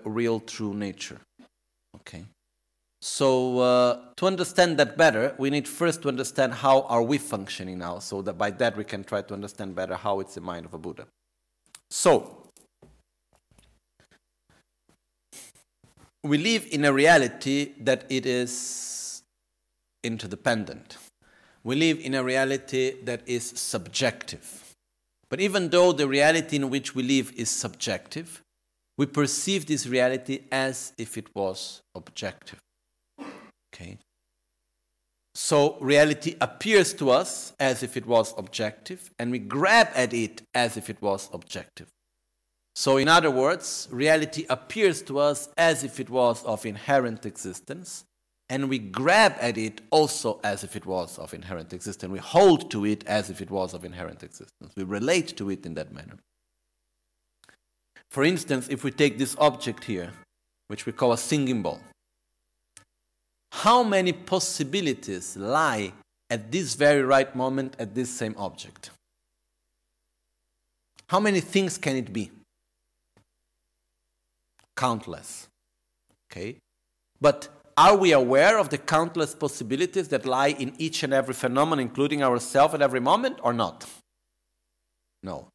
[0.06, 1.20] real true nature.
[1.96, 2.26] Okay.
[3.02, 7.78] So uh, to understand that better, we need first to understand how are we functioning
[7.78, 10.66] now, so that by that we can try to understand better how it's the mind
[10.66, 11.06] of a Buddha.
[11.90, 12.50] So
[16.24, 19.22] we live in a reality that it is
[20.04, 20.98] interdependent.
[21.64, 24.67] We live in a reality that is subjective.
[25.30, 28.42] But even though the reality in which we live is subjective,
[28.98, 32.60] we perceive this reality as if it was objective.
[33.74, 33.98] Okay?
[35.36, 40.42] So reality appears to us as if it was objective, and we grab at it
[40.56, 41.88] as if it was objective.
[42.74, 48.06] So, in other words, reality appears to us as if it was of inherent existence,
[48.50, 52.12] and we grab at it also as if it was of inherent existence.
[52.12, 54.74] We hold to it as if it was of inherent existence.
[54.76, 56.18] We relate to it in that manner.
[58.10, 60.12] For instance, if we take this object here,
[60.68, 61.82] which we call a singing bowl,
[63.52, 65.92] how many possibilities lie
[66.30, 68.92] at this very right moment at this same object?
[71.10, 72.32] How many things can it be?
[74.76, 75.48] Countless.
[76.32, 76.58] Okay?
[77.20, 81.80] But are we aware of the countless possibilities that lie in each and every phenomenon,
[81.80, 83.86] including ourselves at every moment, or not?
[85.22, 85.50] No.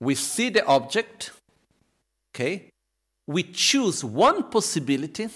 [0.00, 1.32] We see the object,
[2.34, 2.70] okay?
[3.26, 5.28] We choose one possibility,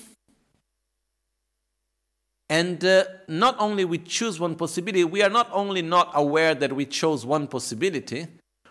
[2.48, 6.72] and uh, not only we choose one possibility, we are not only not aware that
[6.72, 8.26] we chose one possibility,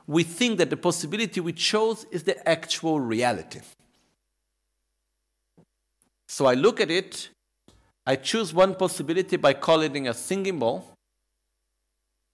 [0.07, 3.59] we think that the possibility we chose is the actual reality.
[6.27, 7.29] So I look at it,
[8.05, 10.93] I choose one possibility by calling it a singing bowl.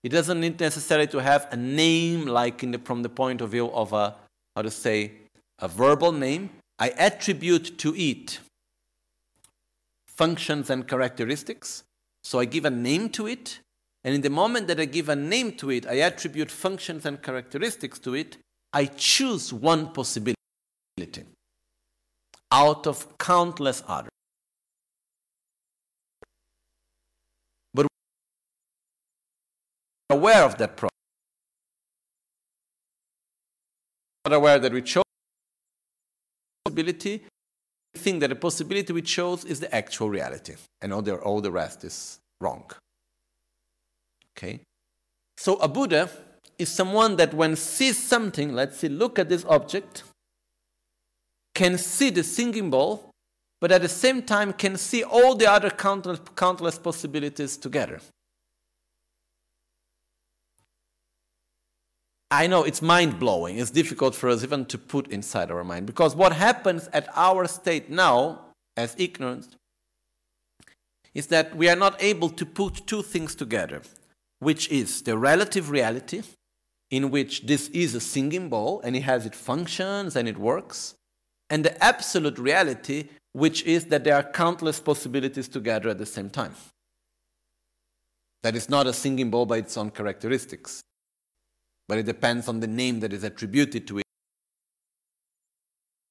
[0.04, 3.72] It doesn't need necessarily to have a name like the, from the point of view
[3.72, 4.16] of a,
[4.56, 5.14] how to say,
[5.60, 6.50] a verbal name.
[6.78, 8.40] I attribute to it
[10.08, 11.84] functions and characteristics.
[12.24, 13.60] So I give a name to it.
[14.04, 17.22] And in the moment that I give a name to it, I attribute functions and
[17.22, 18.38] characteristics to it,
[18.74, 20.36] I choose one possibility
[22.54, 24.12] out of countless others.
[27.74, 27.88] But
[30.10, 30.92] we're aware of that problem.
[34.26, 35.04] Not aware that we chose
[36.64, 37.24] possibility,
[37.94, 41.42] we think that the possibility we chose is the actual reality, and all the, all
[41.42, 42.64] the rest is wrong.
[44.38, 44.62] Okay?
[45.38, 46.10] So a Buddha
[46.60, 50.04] is someone that when sees something, let's say, look at this object,
[51.54, 53.12] can see the singing bowl,
[53.62, 58.02] but at the same time can see all the other countless, countless possibilities together.
[62.34, 63.60] I know it's mind blowing.
[63.60, 67.48] It's difficult for us even to put inside our mind because what happens at our
[67.48, 69.50] state now, as ignorance,
[71.14, 73.84] is that we are not able to put two things together,
[74.40, 76.24] which is the relative reality,
[76.90, 80.96] in which this is a singing bowl and it has its functions and it works,
[81.54, 86.28] and the absolute reality, which is that there are countless possibilities together at the same
[86.28, 86.56] time.
[88.42, 90.82] That is not a singing bowl by its own characteristics,
[91.88, 94.04] but it depends on the name that is attributed to it.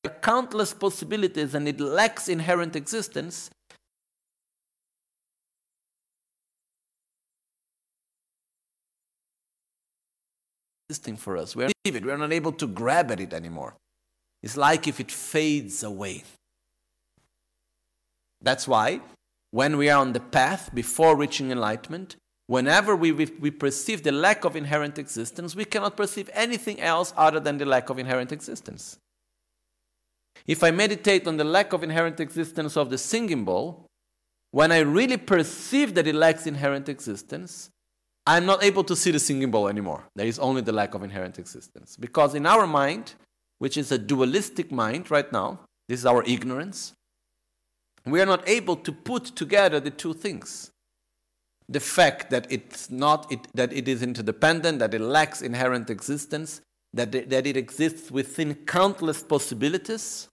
[0.05, 3.51] There are countless possibilities and it lacks inherent existence.
[10.89, 11.57] Existing for us.
[11.57, 13.75] We are, we are not able to grab at it anymore.
[14.43, 16.25] It's like if it fades away.
[18.41, 19.01] That's why,
[19.51, 22.17] when we are on the path before reaching enlightenment,
[22.47, 27.15] whenever we, we, we, perceive the lack of inherent existence, we cannot perceive anything else
[27.17, 28.99] other than the lack of inherent existence.
[30.47, 33.87] If I meditate on the lack of inherent existence of the singing bowl,
[34.51, 37.71] when I really perceive that it lacks inherent existence,
[38.27, 40.05] I'm not able to see the singing bowl anymore.
[40.15, 41.97] There is only the lack of inherent existence.
[41.97, 43.15] Because in our mind,
[43.63, 45.61] which is a dualistic mind right now.
[45.89, 46.95] This is our ignorance.
[48.05, 50.73] We are not able to put together the two things.
[51.69, 56.61] The fact that it's not it, that it is interdependent, that it lacks inherent existence,
[56.93, 60.27] that it, that it exists within countless possibilities,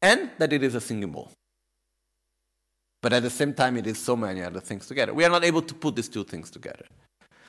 [0.00, 1.32] and that it is a single.
[3.02, 5.12] But at the same time, it is so many other things together.
[5.12, 6.84] We are not able to put these two things together.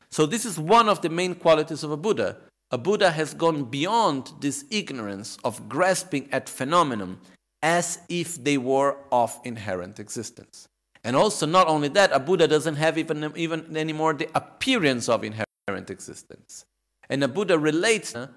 [0.09, 2.37] So, this is one of the main qualities of a Buddha.
[2.69, 7.19] A Buddha has gone beyond this ignorance of grasping at phenomenon
[7.61, 10.67] as if they were of inherent existence.
[11.03, 15.23] And also, not only that, a Buddha doesn't have even, even anymore the appearance of
[15.23, 16.65] inherent existence.
[17.09, 18.27] And a Buddha relates uh,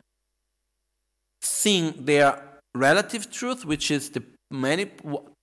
[1.41, 2.41] seeing their
[2.75, 4.91] relative truth, which is the many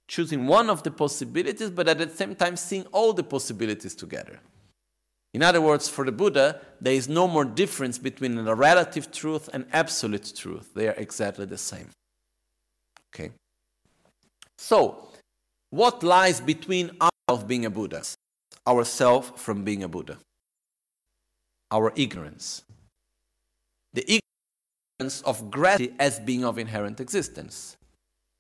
[0.08, 4.40] choosing one of the possibilities, but at the same time seeing all the possibilities together.
[5.34, 9.50] In other words, for the Buddha, there is no more difference between a relative truth
[9.54, 10.72] and absolute truth.
[10.74, 11.90] They are exactly the same.
[13.14, 13.32] Okay.
[14.58, 15.10] So,
[15.70, 18.04] what lies between us of being a Buddha?
[18.66, 20.18] Ourself from being a Buddha.
[21.72, 22.64] Our ignorance.
[23.94, 24.20] The
[25.00, 27.76] ignorance of gravity as being of inherent existence.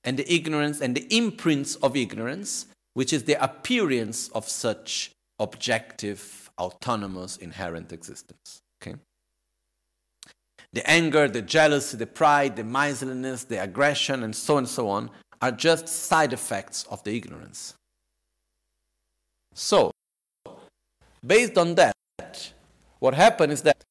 [0.03, 6.47] And the ignorance and the imprints of ignorance, which is the appearance of such objective,
[6.60, 8.62] autonomous, inherent existence.
[8.82, 8.95] Okay?
[10.74, 14.89] The anger, the jealousy, the pride, the miserliness, the aggression, and so on and so
[14.89, 15.10] on
[15.41, 17.74] are just side effects of the ignorance.
[19.53, 19.91] So,
[21.26, 22.53] based on that,
[22.99, 23.84] what happened is that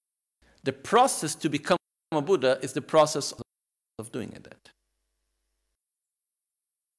[0.62, 1.78] the process to become
[2.12, 3.32] a Buddha is the process
[3.98, 4.70] of doing that.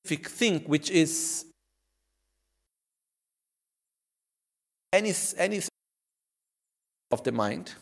[0.06, 1.46] Thing which is
[4.98, 5.62] any, any
[7.12, 7.76] of the mind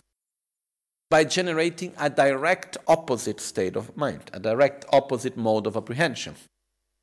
[1.09, 6.36] by generating a direct opposite state of mind, a direct opposite mode of apprehension.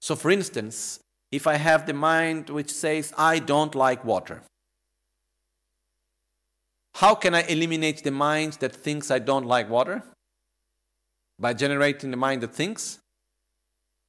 [0.00, 1.00] So, for instance,
[1.30, 4.42] if I have the mind which says, I don't like water,
[6.96, 10.02] how can I eliminate the mind that thinks I don't like water?
[11.38, 12.98] By generating the mind that thinks,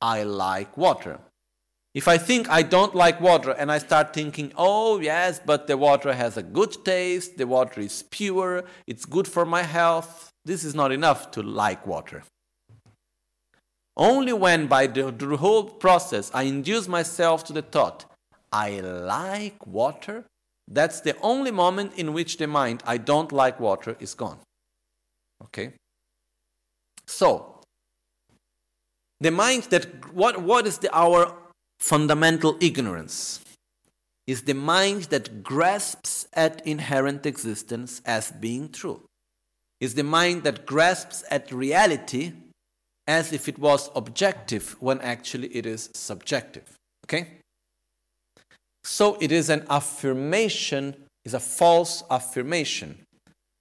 [0.02, 1.20] I like water.
[1.94, 5.78] If I think I don't like water and I start thinking, oh yes, but the
[5.78, 10.64] water has a good taste, the water is pure, it's good for my health, this
[10.64, 12.24] is not enough to like water.
[13.96, 18.06] Only when by the, the whole process I induce myself to the thought,
[18.52, 20.26] I like water,
[20.68, 24.40] that's the only moment in which the mind, I don't like water, is gone.
[25.44, 25.74] Okay?
[27.06, 27.62] So,
[29.20, 31.43] the mind that, what, what is the, our
[31.84, 33.42] fundamental ignorance?
[34.26, 39.02] Is the mind that grasps at inherent existence as being true.
[39.82, 42.32] Is the mind that grasps at reality
[43.06, 46.72] as if it was objective when actually it is subjective.
[47.06, 47.28] Okay?
[48.86, 53.00] So it is an affirmation, is a false affirmation.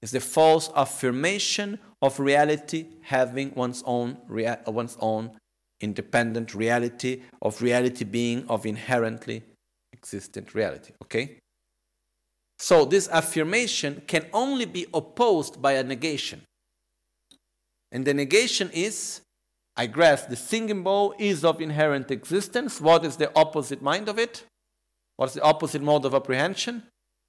[0.00, 5.32] It's the false affirmation of reality having one's own, one's own
[5.82, 9.42] independent reality, of reality being of inherently
[9.92, 10.92] existent reality.
[11.02, 11.38] Okay?
[12.58, 16.42] So this affirmation can only be opposed by a negation.
[17.90, 19.20] And the negation is
[19.76, 22.80] I grasp the singing bowl is of inherent existence.
[22.80, 24.44] What is the opposite mind of it?
[25.16, 26.82] What's the opposite mode of apprehension?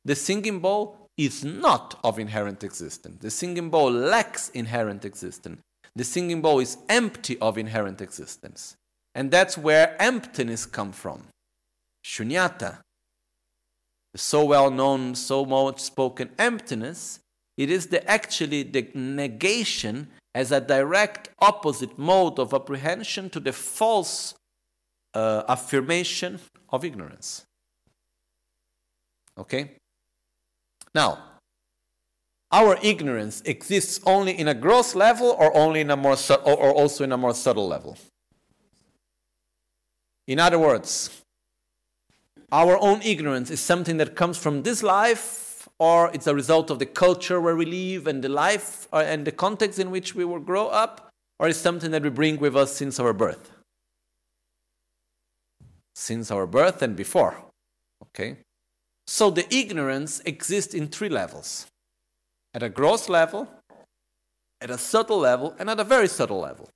[0.03, 3.17] The singing bowl is not of inherent existence.
[3.21, 5.61] The singing bowl lacks inherent existence.
[5.95, 8.75] The singing bowl is empty of inherent existence.
[9.15, 11.25] And that's where emptiness comes from.
[12.03, 12.79] Shunyata.
[14.13, 17.19] The so well known, so much spoken emptiness,
[17.57, 23.53] it is the actually the negation as a direct opposite mode of apprehension to the
[23.53, 24.33] false
[25.13, 26.39] uh, affirmation
[26.69, 27.45] of ignorance.
[29.37, 29.71] Okay?
[30.93, 31.32] Now,
[32.53, 37.03] our ignorance exists only in a gross level or only in a more or also
[37.03, 37.97] in a more subtle level.
[40.27, 41.23] In other words,
[42.51, 46.77] our own ignorance is something that comes from this life or it's a result of
[46.77, 50.23] the culture where we live and the life uh, and the context in which we
[50.23, 53.51] will grow up, or it's something that we bring with us since our birth?
[55.95, 57.35] Since our birth and before.
[58.03, 58.37] Okay?
[59.07, 61.65] So the ignorance exists in three levels
[62.53, 63.47] at a gross level,
[64.61, 66.69] at a subtle level, and at a very subtle level.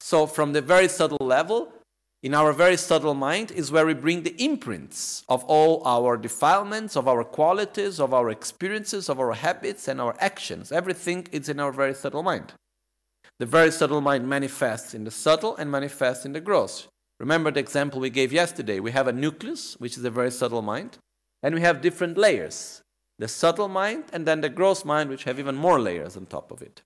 [0.00, 1.72] So, from the very subtle level,
[2.22, 6.96] in our very subtle mind is where we bring the imprints of all our defilements,
[6.96, 10.70] of our qualities, of our experiences, of our habits, and our actions.
[10.70, 12.52] Everything is in our very subtle mind.
[13.40, 16.86] The very subtle mind manifests in the subtle and manifests in the gross.
[17.18, 18.78] Remember the example we gave yesterday.
[18.78, 20.98] We have a nucleus, which is a very subtle mind,
[21.42, 22.81] and we have different layers
[23.22, 26.50] the subtle mind and then the gross mind, which have even more layers on top
[26.50, 26.82] of it.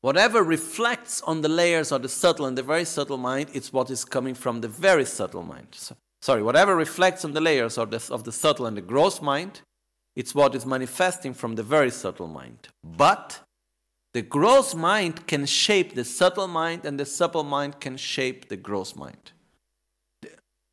[0.00, 3.88] Whatever reflects on the layers of the subtle and the very subtle mind, it's what
[3.88, 5.68] is coming from the very subtle mind.
[5.70, 9.22] So, sorry, whatever reflects on the layers of the, of the subtle and the gross
[9.22, 9.60] mind,
[10.16, 12.68] It's what is manifesting from the very subtle mind.
[12.82, 13.40] But
[14.12, 18.56] the gross mind can shape the subtle mind, and the subtle mind can shape the
[18.56, 19.32] gross mind.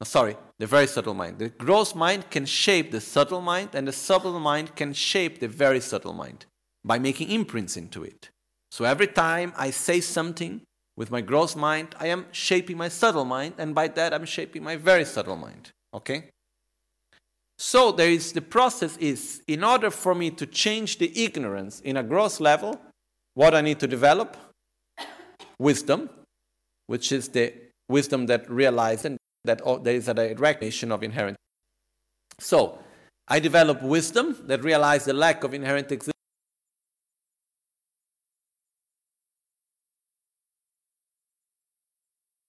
[0.04, 1.38] Sorry, the very subtle mind.
[1.38, 5.48] The gross mind can shape the subtle mind, and the subtle mind can shape the
[5.48, 6.46] very subtle mind
[6.84, 8.30] by making imprints into it.
[8.72, 10.62] So every time I say something
[10.98, 14.64] with my gross mind, I am shaping my subtle mind, and by that I'm shaping
[14.64, 15.72] my very subtle mind.
[15.94, 16.30] Okay?
[17.60, 21.96] So there is the process is in order for me to change the ignorance in
[21.96, 22.82] a gross level,
[23.36, 24.36] what I need to develop?
[25.60, 26.10] Wisdom,
[26.88, 27.54] which is the
[27.88, 31.38] wisdom that realizes that there is a direct nation of inherent.
[32.40, 32.80] So,
[33.28, 36.12] I develop wisdom that realizes the lack of inherent existence.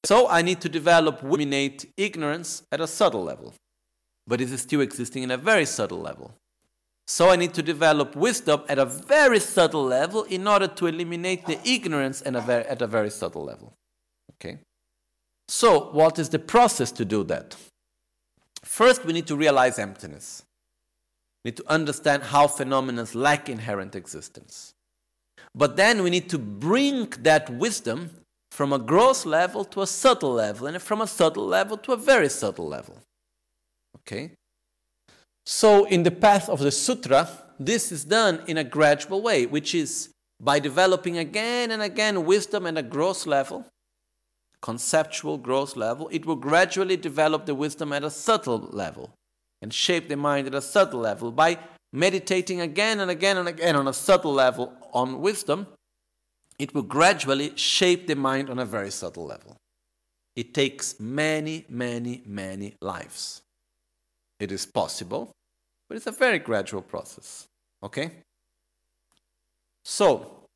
[0.05, 3.55] So I need to develop eliminate ignorance at a subtle level,
[4.27, 6.35] but it is still existing in a very subtle level.
[7.07, 11.47] So I need to develop wisdom at a very subtle level in order to eliminate
[11.47, 13.75] the ignorance a very, at a very subtle level.
[14.35, 14.59] Okay?
[15.55, 17.57] So, what is the process to do that?
[18.65, 20.45] First, we need to realize emptiness.
[21.45, 24.73] We need to understand how phenomena lack inherent existence.
[25.55, 28.09] But then we need to bring that wisdom
[28.51, 31.99] from a gross level to a subtle level, and from a subtle level to a
[31.99, 32.97] very subtle level.
[33.99, 34.31] Okay?
[35.45, 37.29] So, in the path of the sutra,
[37.61, 42.67] this is done in a gradual way, which is by developing again and again wisdom
[42.67, 43.67] at a gross level,
[44.63, 49.11] conceptual gross level, it will gradually develop the wisdom at a subtle level
[49.61, 51.31] and shape the mind at a subtle level.
[51.31, 51.59] By
[51.93, 55.67] meditating again and again and again on a subtle level on wisdom,
[56.59, 59.57] it will gradually shape the mind on a very subtle level.
[60.35, 63.43] It takes many, many, many lives.
[64.41, 65.33] It is possible,
[65.89, 67.47] but it's a very gradual process.
[67.83, 68.13] Okay?
[69.85, 70.47] So,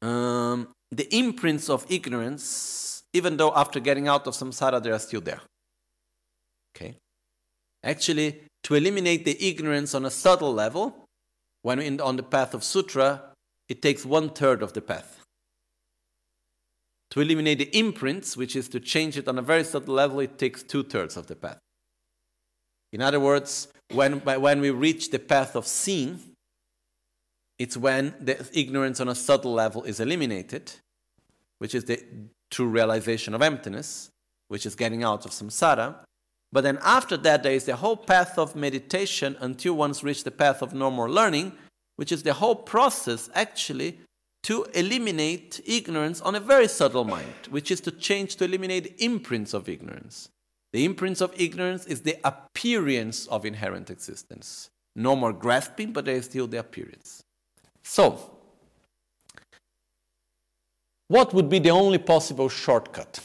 [0.00, 5.20] um, the imprints of ignorance, even though after getting out of samsara they are still
[5.20, 5.40] there.
[6.76, 6.94] Okay?
[7.82, 11.06] Actually, to eliminate the ignorance on a subtle level,
[11.62, 13.22] when in, on the path of sutra,
[13.68, 15.22] it takes one third of the path
[17.12, 20.38] to eliminate the imprints, which is to change it on a very subtle level, it
[20.38, 21.58] takes two thirds of the path.
[22.90, 26.18] In other words, when, when we reach the path of seeing,
[27.62, 30.72] it's when the ignorance on a subtle level is eliminated,
[31.58, 32.02] which is the
[32.50, 34.10] true realization of emptiness,
[34.48, 35.94] which is getting out of samsara.
[36.50, 40.32] But then after that, there is the whole path of meditation until one's reached the
[40.32, 41.52] path of normal learning,
[41.94, 44.00] which is the whole process actually
[44.42, 49.54] to eliminate ignorance on a very subtle mind, which is to change to eliminate imprints
[49.54, 50.28] of ignorance.
[50.72, 54.68] The imprints of ignorance is the appearance of inherent existence.
[54.96, 57.22] No more grasping, but there is still the appearance.
[57.82, 58.30] So,
[61.08, 63.20] what would be the only possible shortcut?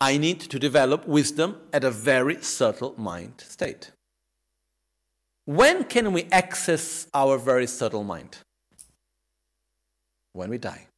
[0.00, 3.92] I need to develop wisdom at a very subtle mind state.
[5.44, 8.38] When can we access our very subtle mind?
[10.32, 10.88] When we die.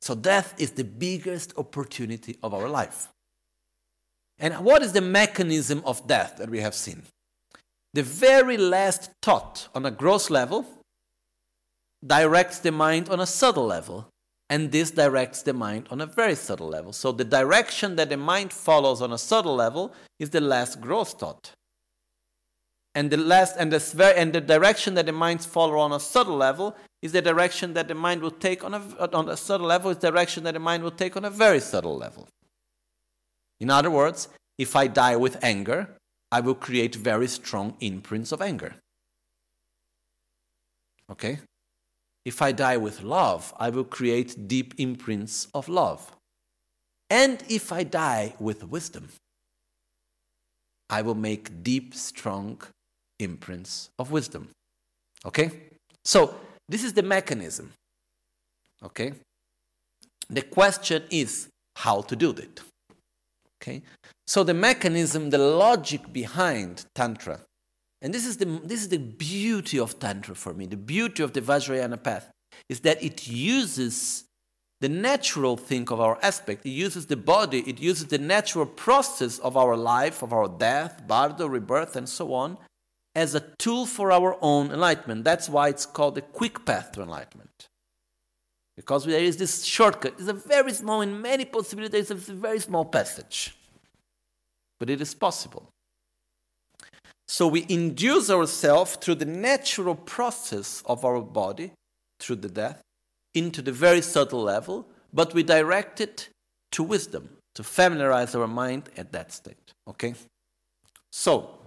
[0.00, 3.08] So, death is the biggest opportunity of our life.
[4.38, 7.02] And what is the mechanism of death that we have seen?
[7.94, 10.66] The very last thought on a gross level
[12.06, 14.08] directs the mind on a subtle level,
[14.50, 16.92] and this directs the mind on a very subtle level.
[16.92, 21.14] So, the direction that the mind follows on a subtle level is the last gross
[21.14, 21.54] thought
[22.94, 26.36] and the last and the and the direction that the minds follow on a subtle
[26.36, 28.80] level is the direction that the mind will take on a
[29.12, 31.60] on a subtle level is the direction that the mind will take on a very
[31.60, 32.28] subtle level.
[33.60, 34.28] In other words,
[34.58, 35.96] if I die with anger,
[36.34, 38.74] I will create very strong imprints of anger.
[41.08, 41.38] Okay?
[42.24, 46.10] If I die with love, I will create deep imprints of love.
[47.08, 49.10] And if I die with wisdom,
[50.90, 52.60] I will make deep, strong
[53.20, 54.48] imprints of wisdom.
[55.24, 55.52] Okay?
[56.04, 56.34] So,
[56.68, 57.72] this is the mechanism.
[58.82, 59.12] Okay?
[60.28, 62.60] The question is how to do it.
[63.64, 63.82] Okay?
[64.26, 67.40] So, the mechanism, the logic behind Tantra,
[68.02, 71.32] and this is the, this is the beauty of Tantra for me, the beauty of
[71.32, 72.30] the Vajrayana path,
[72.68, 74.24] is that it uses
[74.80, 76.66] the natural thing of our aspect.
[76.66, 81.06] It uses the body, it uses the natural process of our life, of our death,
[81.06, 82.58] bardo, rebirth, and so on,
[83.14, 85.24] as a tool for our own enlightenment.
[85.24, 87.68] That's why it's called the quick path to enlightenment.
[88.76, 90.14] Because there is this shortcut.
[90.18, 93.54] It's a very small, in many possibilities, it's a very small passage.
[94.78, 95.68] but it is possible.
[97.26, 101.72] So we induce ourselves through the natural process of our body,
[102.20, 102.82] through the death,
[103.34, 106.28] into the very subtle level, but we direct it
[106.72, 109.72] to wisdom, to familiarize our mind at that state.
[109.88, 110.14] Okay?
[111.10, 111.58] So,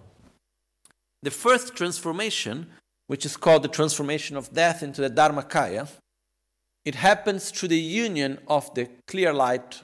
[1.23, 2.67] the first transformation,
[3.07, 5.87] which is called the transformation of death into the Dharmakaya,
[6.87, 9.83] it happens through the union of the clear light,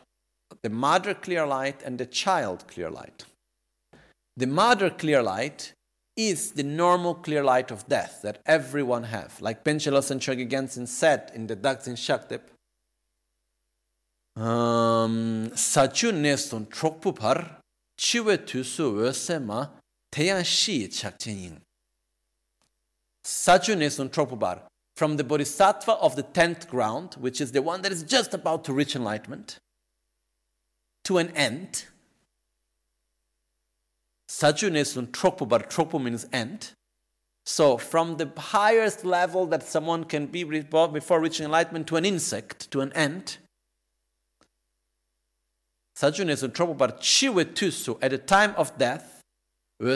[0.61, 3.25] the mother clear light, and the child clear light.
[4.37, 5.73] The mother clear light
[6.15, 9.41] is the normal clear light of death that everyone have.
[9.41, 12.43] Like Panchen Losang Chökyi Gyaltsen said in the Daksin Shaktip,
[14.41, 17.57] um, Sachu neston trokpupar
[17.99, 19.71] chiwe tusu ösema
[20.09, 21.59] teyan shi chakchenying.
[23.25, 24.61] Sachu neston trokpupar
[24.95, 28.63] from the bodhisattva of the tenth ground, which is the one that is just about
[28.65, 29.59] to reach enlightenment,
[31.03, 31.85] to an end.
[34.29, 36.71] Saju nesun tropu, but tropu means end.
[37.45, 42.71] So, from the highest level that someone can be before reaching enlightenment to an insect,
[42.71, 43.39] to an ant,
[45.97, 49.21] Saju nesun tropu, but chiwe tusu, at the time of death,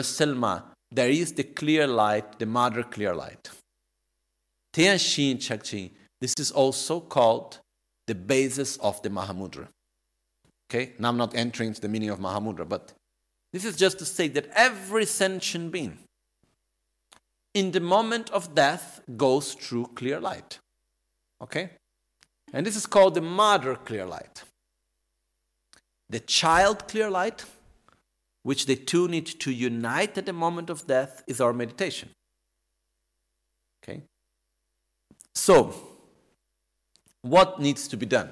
[0.02, 3.50] selma, there is the clear light, the mother clear light.
[4.78, 7.58] Tianxin Chakchi, this is also called
[8.06, 9.66] the basis of the Mahamudra.
[10.70, 12.92] Okay, now I'm not entering into the meaning of Mahamudra, but
[13.52, 15.98] this is just to say that every sentient being,
[17.54, 20.60] in the moment of death, goes through clear light.
[21.42, 21.70] Okay?
[22.52, 24.44] And this is called the mother clear light.
[26.08, 27.44] The child clear light,
[28.44, 32.10] which the two need to unite at the moment of death, is our meditation.
[33.82, 34.02] Okay?
[35.38, 35.72] So,
[37.22, 38.30] what needs to be done?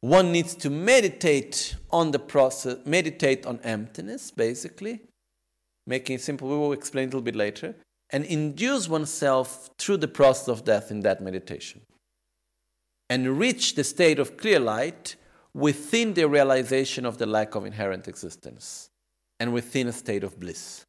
[0.00, 5.02] One needs to meditate on the process, meditate on emptiness, basically,
[5.86, 6.48] making it simple.
[6.48, 7.74] We will explain a little bit later,
[8.10, 11.82] and induce oneself through the process of death in that meditation.
[13.10, 15.14] And reach the state of clear light
[15.52, 18.88] within the realization of the lack of inherent existence
[19.38, 20.86] and within a state of bliss.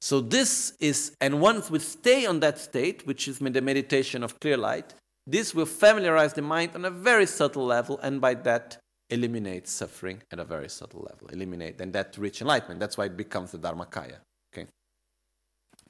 [0.00, 4.38] So this is, and once we stay on that state, which is the meditation of
[4.40, 4.94] clear light,
[5.26, 8.78] this will familiarize the mind on a very subtle level, and by that
[9.10, 11.28] eliminate suffering at a very subtle level.
[11.28, 12.80] Eliminate, and that reach enlightenment.
[12.80, 14.18] That's why it becomes the Dharmakaya.
[14.52, 14.66] Okay.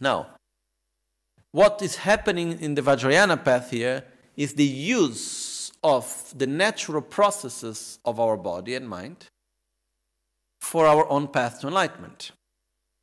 [0.01, 0.29] Now,
[1.53, 4.05] what is happening in the Vajrayana path here
[4.37, 9.27] is the use of the natural processes of our body and mind
[10.61, 12.33] for our own path to enlightenment.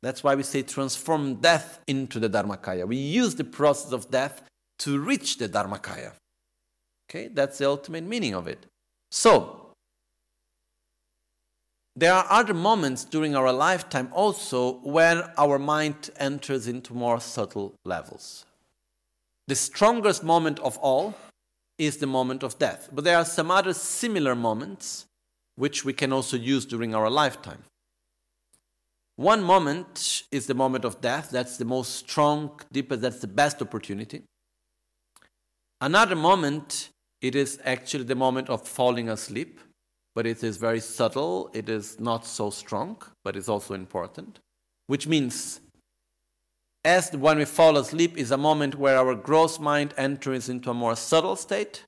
[0.06, 2.86] That's why we say transform death into the Dharmakaya.
[2.86, 4.40] We use the process of death
[4.78, 6.12] to reach the Dharmakaya.
[7.10, 8.66] Okay, that's the ultimate meaning of it.
[9.10, 9.72] So,
[11.96, 17.74] there are other moments during our lifetime also when our mind enters into more subtle
[17.84, 18.46] levels.
[19.48, 21.16] The strongest moment of all
[21.78, 22.90] is the moment of death.
[22.92, 25.06] But there are some other similar moments
[25.56, 27.64] which we can also use during our lifetime.
[29.16, 31.30] One moment is the moment of death.
[31.30, 34.22] That's the most strong, deepest, that's the best opportunity.
[35.80, 36.90] Another moment,
[37.22, 39.58] it is actually the moment of falling asleep,
[40.14, 41.50] but it is very subtle.
[41.54, 44.38] It is not so strong, but it's also important.
[44.86, 45.60] Which means,
[46.84, 50.74] as when we fall asleep is a moment where our gross mind enters into a
[50.74, 51.84] more subtle state,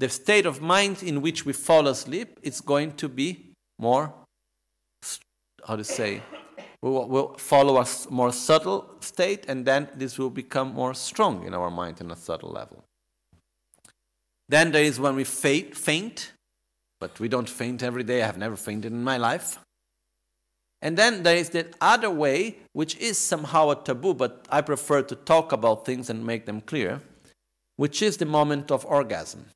[0.00, 4.12] the state of mind in which we fall asleep is going to be more
[5.66, 6.22] how to say,
[6.80, 11.54] will, will follow a more subtle state, and then this will become more strong in
[11.54, 12.84] our mind in a subtle level.
[14.48, 16.32] Then there is when we faint,
[17.00, 18.22] but we don't faint every day.
[18.22, 19.58] I have never fainted in my life.
[20.82, 25.02] And then there is that other way, which is somehow a taboo, but I prefer
[25.02, 27.00] to talk about things and make them clear,
[27.76, 29.46] which is the moment of orgasm.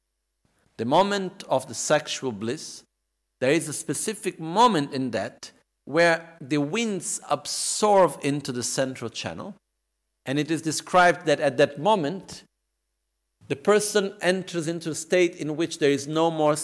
[0.77, 2.85] The moment of the sexual bliss.
[3.41, 5.51] There is a specific moment in that
[5.87, 9.55] where the winds absorb into the central channel.
[10.27, 12.43] And it is described that at that moment,
[13.49, 16.57] the person enters into a state in which there is no more,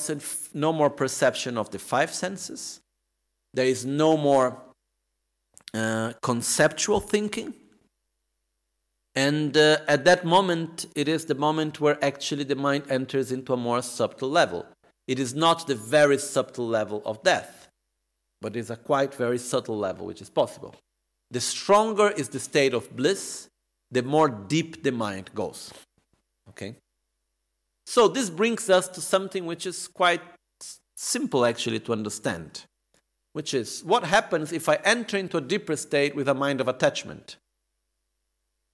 [0.53, 2.81] no more perception of the five senses,
[3.55, 4.61] there is no more
[5.73, 7.55] uh, conceptual thinking.
[9.15, 13.53] And uh, at that moment, it is the moment where actually the mind enters into
[13.53, 14.67] a more subtle level.
[15.07, 17.62] It is not the very subtle level of death
[18.43, 20.75] but it's a quite very subtle level which is possible.
[21.31, 23.49] The stronger is the state of bliss,
[23.91, 25.73] the more deep the mind goes.
[26.51, 26.75] Okay?
[27.87, 30.21] So this brings us to something which is quite
[30.97, 32.65] simple actually to understand,
[33.33, 36.69] which is what happens if I enter into a deeper state with a mind of
[36.69, 37.37] attachment?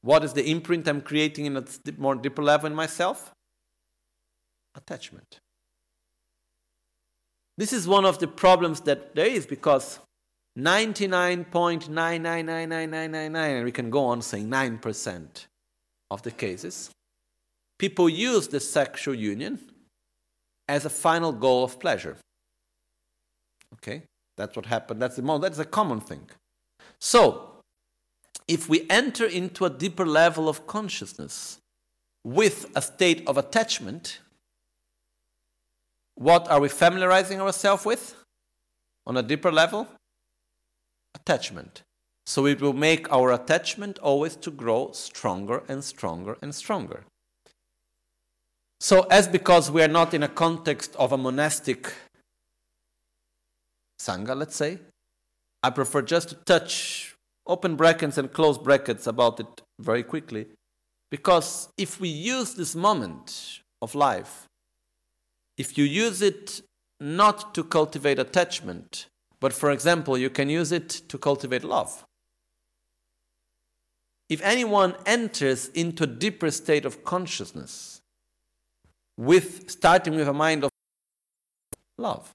[0.00, 1.64] What is the imprint I'm creating in a
[1.96, 3.32] more deeper level in myself?
[4.74, 5.40] Attachment.
[7.58, 9.98] This is one of the problems that there is because
[10.56, 15.46] 99.999999, and we can go on saying 9%
[16.12, 16.90] of the cases,
[17.76, 19.58] people use the sexual union
[20.68, 22.16] as a final goal of pleasure.
[23.74, 24.04] Okay?
[24.36, 25.02] That's what happened.
[25.02, 26.30] That's the most, that's a common thing.
[27.00, 27.56] So,
[28.46, 31.58] if we enter into a deeper level of consciousness
[32.24, 34.20] with a state of attachment,
[36.18, 38.16] what are we familiarizing ourselves with
[39.06, 39.86] on a deeper level?
[41.14, 41.82] Attachment.
[42.26, 47.04] So it will make our attachment always to grow stronger and stronger and stronger.
[48.80, 51.94] So as because we are not in a context of a monastic
[54.00, 54.78] sangha, let's say,
[55.62, 57.16] I prefer just to touch
[57.46, 60.46] open brackets and close brackets about it very quickly.
[61.12, 64.47] Because if we use this moment of life
[65.58, 66.62] if you use it
[67.00, 69.06] not to cultivate attachment,
[69.40, 72.04] but for example, you can use it to cultivate love.
[74.28, 77.98] If anyone enters into a deeper state of consciousness,
[79.18, 80.70] with starting with a mind of
[81.98, 82.30] love.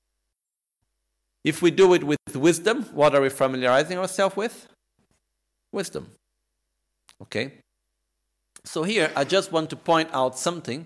[1.44, 4.68] If we do it with wisdom, what are we familiarizing ourselves with?
[5.72, 6.12] Wisdom.
[7.22, 7.54] Okay?
[8.66, 10.86] So here I just want to point out something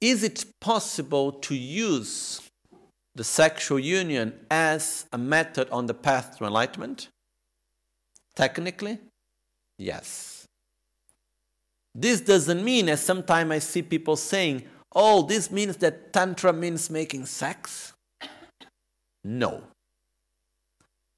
[0.00, 2.42] is it possible to use
[3.14, 7.08] the sexual union as a method on the path to enlightenment?
[8.36, 8.98] Technically,
[9.78, 10.46] yes.
[11.94, 16.90] This doesn't mean, as sometimes I see people saying, oh, this means that Tantra means
[16.90, 17.92] making sex.
[19.24, 19.64] No.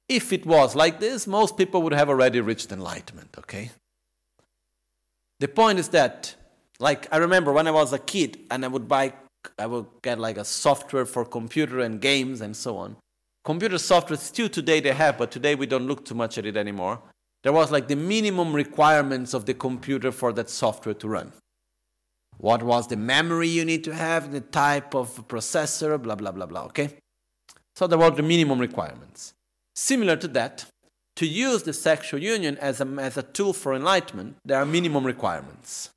[0.09, 3.69] If it was like this, most people would have already reached enlightenment, okay?
[5.39, 6.35] The point is that
[6.81, 9.13] like I remember when I was a kid and I would buy,
[9.57, 12.97] I would get like a software for computer and games and so on.
[13.45, 16.57] Computer software still today they have, but today we don't look too much at it
[16.57, 16.99] anymore.
[17.43, 21.31] There was like the minimum requirements of the computer for that software to run.
[22.37, 26.45] What was the memory you need to have, the type of processor, blah, blah, blah,
[26.47, 26.97] blah, okay?
[27.75, 29.33] So there were the minimum requirements.
[29.75, 30.65] Similar to that,
[31.15, 35.05] to use the sexual union as a, as a tool for enlightenment, there are minimum
[35.05, 35.91] requirements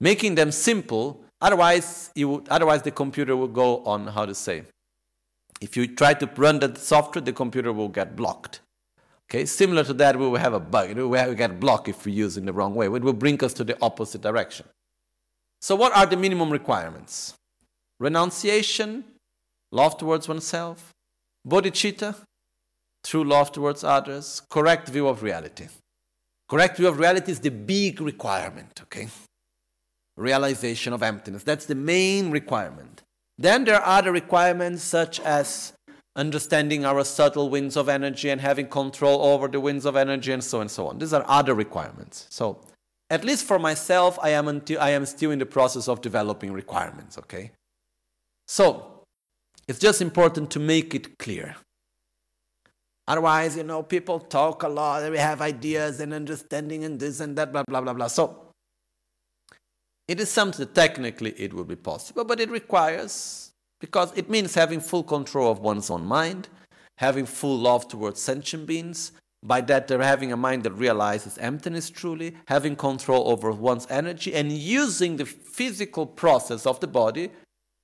[0.00, 1.24] making them simple.
[1.40, 4.62] Otherwise, you would, otherwise the computer will go on how to say.
[5.60, 8.60] If you try to run the software, the computer will get blocked.
[9.28, 10.90] Okay, similar to that, we will have a bug.
[10.90, 12.86] It will get blocked if we use it in the wrong way.
[12.86, 14.66] It will bring us to the opposite direction.
[15.60, 17.34] So, what are the minimum requirements?
[17.98, 19.04] Renunciation,
[19.72, 20.92] love towards oneself,
[21.48, 22.14] bodhicitta,
[23.02, 25.68] true love towards others, correct view of reality.
[26.48, 29.08] Correct view of reality is the big requirement, okay?
[30.16, 31.42] Realization of emptiness.
[31.42, 33.02] That's the main requirement.
[33.38, 35.72] Then there are other requirements such as
[36.16, 40.42] understanding our subtle winds of energy and having control over the winds of energy and
[40.42, 40.98] so on and so on.
[40.98, 42.26] These are other requirements.
[42.30, 42.60] So,
[43.10, 46.52] at least for myself, I am, until, I am still in the process of developing
[46.52, 47.52] requirements, okay?
[48.48, 49.02] So,
[49.68, 51.56] it's just important to make it clear.
[53.06, 57.36] Otherwise, you know, people talk a lot, we have ideas and understanding and this and
[57.36, 58.08] that, blah, blah, blah, blah.
[58.08, 58.45] So,
[60.08, 64.54] it is something that technically it will be possible, but it requires, because it means
[64.54, 66.48] having full control of one's own mind,
[66.98, 71.90] having full love towards sentient beings, by that they're having a mind that realizes emptiness
[71.90, 77.30] truly, having control over one's energy, and using the physical process of the body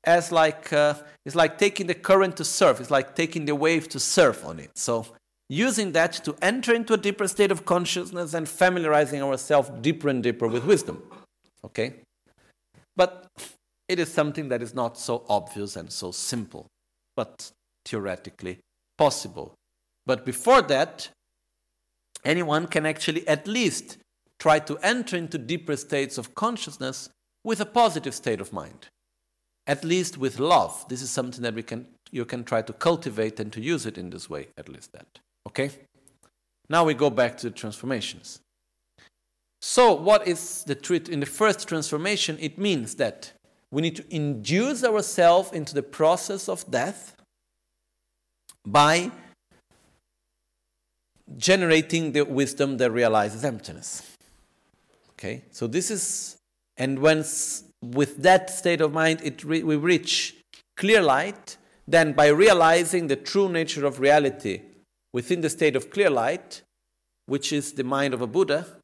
[0.05, 0.95] as like uh,
[1.25, 2.81] it's like taking the current to surf.
[2.81, 4.71] It's like taking the wave to surf on it.
[4.75, 5.07] So
[5.49, 10.23] using that to enter into a deeper state of consciousness and familiarizing ourselves deeper and
[10.23, 11.03] deeper with wisdom.
[11.65, 11.95] Okay.
[12.97, 13.27] But
[13.89, 16.67] it is something that is not so obvious and so simple,
[17.17, 17.51] but
[17.85, 18.59] theoretically
[18.99, 19.55] possible.
[20.07, 21.09] But before that,
[22.25, 23.99] anyone can actually at least
[24.39, 27.09] try to enter into deeper states of consciousness
[27.45, 28.89] with a positive state of mind.
[29.67, 30.85] At least with love.
[30.89, 33.97] This is something that we can you can try to cultivate and to use it
[33.97, 35.07] in this way, at least that.
[35.49, 35.71] Okay?
[36.69, 38.41] Now we go back to the transformations.
[39.65, 41.09] So, what is the truth?
[41.09, 43.33] In the first transformation, it means that
[43.71, 47.15] we need to induce ourselves into the process of death
[48.67, 49.13] by
[51.37, 54.03] generating the wisdom that realizes emptiness.
[55.13, 56.37] Okay, so this is,
[56.77, 57.25] and when
[57.81, 60.35] with that state of mind, it re, we reach
[60.77, 61.57] clear light,
[61.87, 64.63] then by realizing the true nature of reality
[65.13, 66.63] within the state of clear light,
[67.27, 68.82] which is the mind of a Buddha,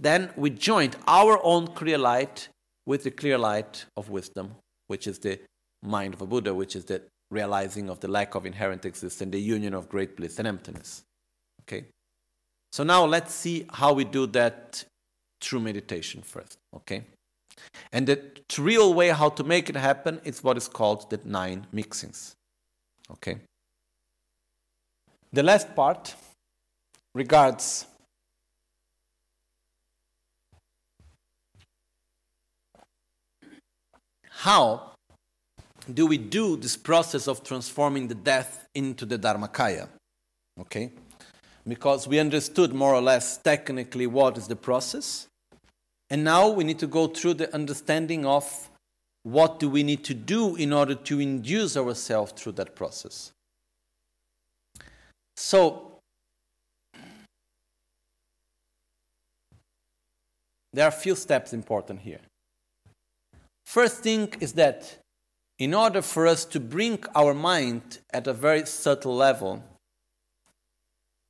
[0.00, 2.48] then we joined our own clear light
[2.86, 5.38] with the clear light of wisdom, which is the
[5.82, 9.38] mind of a Buddha, which is the realizing of the lack of inherent existence, the
[9.38, 11.02] union of great bliss and emptiness.
[11.62, 11.84] Okay?
[12.72, 14.84] So now let's see how we do that
[15.40, 16.56] through meditation first.
[16.74, 17.02] Okay?
[17.92, 18.22] And the
[18.58, 22.32] real way how to make it happen is what is called the nine mixings.
[23.12, 23.36] Okay?
[25.32, 26.14] The last part
[27.14, 27.86] regards
[34.40, 34.92] how
[35.92, 39.86] do we do this process of transforming the death into the Dharmakaya?
[40.58, 40.92] Okay?
[41.68, 45.26] Because we understood more or less technically what is the process.
[46.08, 48.70] And now we need to go through the understanding of
[49.24, 53.32] what do we need to do in order to induce ourselves through that process.
[55.36, 55.98] So,
[60.72, 62.20] there are a few steps important here.
[63.66, 64.98] First thing is that
[65.58, 69.62] in order for us to bring our mind at a very subtle level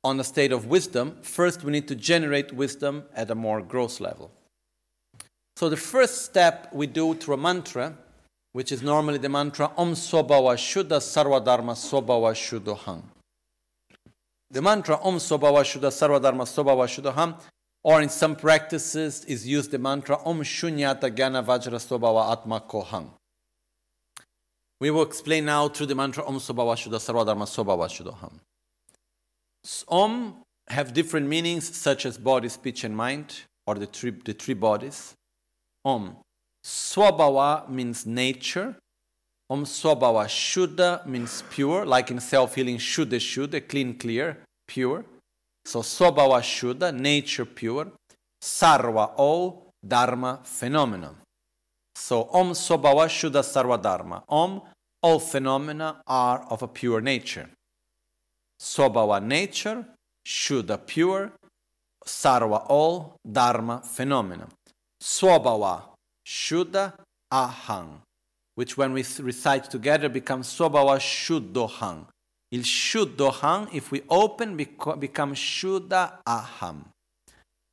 [0.03, 3.99] on a state of wisdom, first we need to generate wisdom at a more gross
[3.99, 4.31] level.
[5.57, 7.95] So the first step we do through a mantra,
[8.53, 13.03] which is normally the mantra Om Sobhava Shuddha Sarvadharma Sobhava Shuddhaham.
[14.49, 17.35] The mantra Om Sobhava Shuddha Sarvadharma Sobhava Shuddhaham,
[17.83, 23.09] or in some practices is used the mantra Om Shunyata Gana Vajra Sobhava Atma Koham.
[24.79, 28.39] We will explain now through the mantra Om Sobhava Shuddha Sarvadharma Sobhava Shuddhaham.
[29.87, 30.35] Om
[30.67, 35.13] have different meanings such as body, speech and mind, or the three, the three bodies.
[35.85, 36.17] Om.
[36.63, 38.75] Swabhava means nature.
[39.49, 45.05] Om Swabhava Shuddha means pure, like in self-healing Shuddha Shuddha, clean, clear, pure.
[45.65, 47.91] So Swabhava Shuddha, nature pure.
[48.41, 51.15] Sarva, all, Dharma, phenomenon.
[51.95, 54.23] So Om Swabhava Shuddha Sarva Dharma.
[54.27, 54.61] Om,
[55.01, 57.49] all phenomena are of a pure nature.
[58.59, 59.85] Swabhava nature,
[60.25, 61.31] Shuddha pure,
[62.05, 64.47] Sarva all, Dharma phenomena.
[65.01, 65.83] Swabhava,
[66.25, 66.93] Shuddha,
[67.33, 68.01] Ahang,
[68.55, 72.05] which when we recite together becomes Swabhava Shuddhoham.
[72.51, 76.85] Il Shuddhoham, if we open, become Shuddha Aham.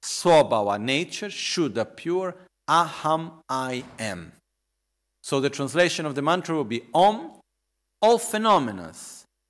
[0.03, 2.37] Swabhava, nature, Shuddha, pure,
[2.69, 4.33] Aham, I am.
[5.23, 7.33] So the translation of the mantra will be Om,
[8.01, 8.93] all phenomena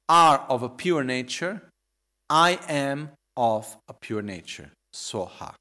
[0.09, 1.63] are of a pure nature,
[2.31, 4.71] I am of a pure nature.
[4.95, 5.55] Soha.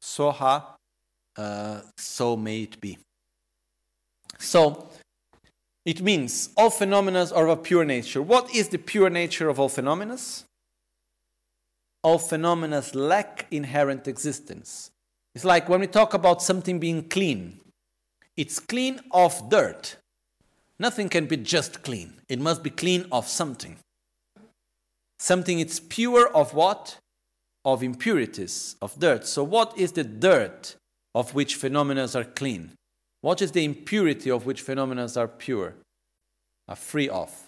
[0.00, 0.78] Soha
[1.38, 2.98] uh, so may it be.
[4.38, 4.88] So,
[5.88, 8.20] it means all phenomena are of a pure nature.
[8.20, 10.18] What is the pure nature of all phenomena?
[12.02, 14.90] All phenomena lack inherent existence.
[15.34, 17.60] It's like when we talk about something being clean,
[18.36, 19.96] it's clean of dirt.
[20.78, 23.78] Nothing can be just clean, it must be clean of something.
[25.18, 26.98] Something it's pure of what?
[27.64, 29.26] Of impurities, of dirt.
[29.26, 30.76] So, what is the dirt
[31.14, 32.72] of which phenomena are clean?
[33.20, 35.74] What is the impurity of which phenomena are pure,
[36.68, 37.46] are free of?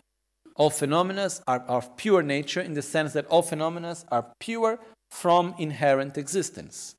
[0.56, 5.54] All phenomena are of pure nature in the sense that all phenomena are pure from
[5.58, 6.94] inherent existence.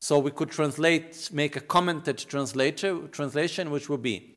[0.00, 4.34] So we could translate, make a commented translation, which would be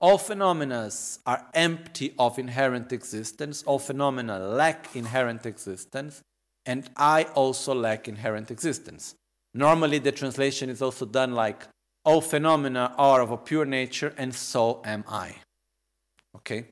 [0.00, 0.90] all phenomena
[1.24, 6.20] are empty of inherent existence, all phenomena lack inherent existence,
[6.66, 9.14] and I also lack inherent existence.
[9.54, 11.66] Normally, the translation is also done like,
[12.06, 15.34] all phenomena are of a pure nature, and so am I.
[16.36, 16.66] Okay?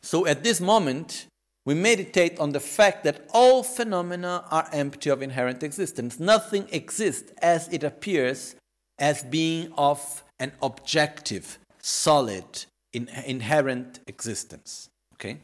[0.00, 1.26] So at this moment,
[1.66, 6.18] we meditate on the fact that all phenomena are empty of inherent existence.
[6.20, 8.54] Nothing exists as it appears
[8.98, 14.88] as being of an objective, solid, in, inherent existence.
[15.14, 15.38] Okay?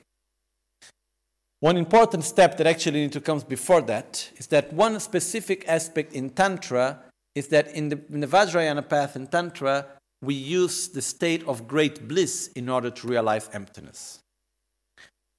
[1.61, 7.01] One important step that actually comes before that is that one specific aspect in Tantra
[7.37, 9.87] is that in the, in the Vajrayana path in Tantra,
[10.23, 14.21] we use the state of great bliss in order to realize emptiness.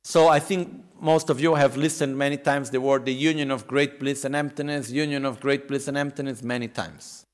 [0.04, 3.68] So I think most of you have listened many times the word the union of
[3.68, 7.26] great bliss and emptiness, union of great bliss and emptiness many times.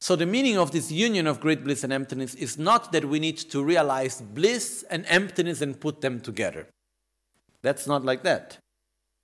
[0.00, 3.18] So the meaning of this union of great bliss and emptiness is not that we
[3.18, 6.66] need to realize bliss and emptiness and put them together.
[7.62, 8.58] That's not like that.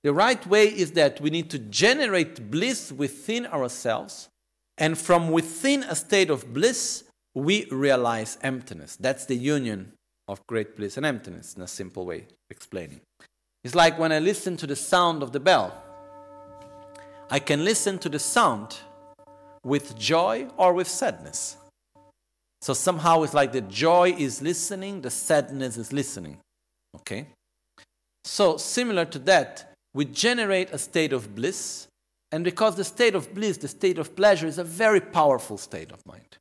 [0.03, 4.29] The right way is that we need to generate bliss within ourselves,
[4.77, 7.03] and from within a state of bliss,
[7.35, 8.95] we realize emptiness.
[8.95, 9.93] That's the union
[10.27, 13.01] of great bliss and emptiness, in a simple way explaining.
[13.63, 15.81] It's like when I listen to the sound of the bell.
[17.29, 18.77] I can listen to the sound
[19.63, 21.57] with joy or with sadness.
[22.61, 26.37] So somehow it's like the joy is listening, the sadness is listening.
[26.95, 27.27] Okay?
[28.23, 31.87] So, similar to that, we generate a state of bliss,
[32.33, 35.91] and because the state of bliss, the state of pleasure, is a very powerful state
[35.91, 36.39] of mind.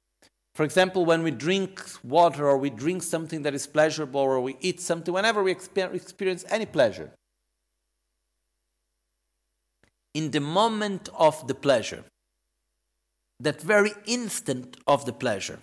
[0.54, 4.56] For example, when we drink water or we drink something that is pleasurable or we
[4.62, 7.10] eat something, whenever we experience any pleasure,
[10.14, 12.04] in the moment of the pleasure,
[13.40, 15.58] that very instant of the pleasure,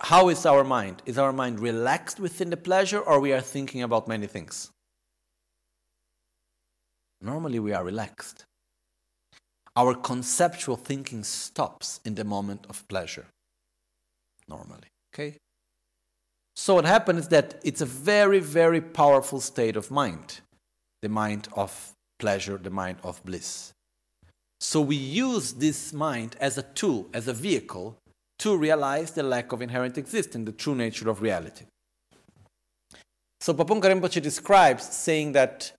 [0.00, 1.00] how is our mind?
[1.06, 4.72] Is our mind relaxed within the pleasure or we are thinking about many things?
[7.20, 8.46] Normally we are relaxed.
[9.76, 13.26] Our conceptual thinking stops in the moment of pleasure.
[14.48, 15.36] Normally, okay?
[16.56, 20.40] So what happens is that it's a very, very powerful state of mind,
[21.02, 23.72] the mind of pleasure, the mind of bliss.
[24.60, 27.96] So we use this mind as a tool, as a vehicle
[28.40, 31.64] to realize the lack of inherent existence, the true nature of reality.
[33.40, 35.72] So Pabongka Rinpoche describes saying that,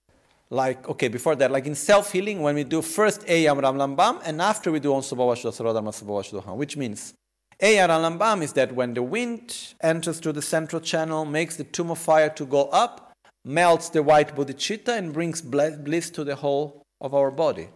[0.52, 4.20] like, okay, before that, like in self healing, when we do first Eyam Ram Lambam,
[4.22, 7.14] and after we do Onso Bawashu which means
[7.62, 11.64] Eyam Ram Lambam is that when the wind enters through the central channel, makes the
[11.64, 13.12] tummo fire to go up,
[13.46, 17.68] melts the white bodhicitta, and brings bliss to the whole of our body.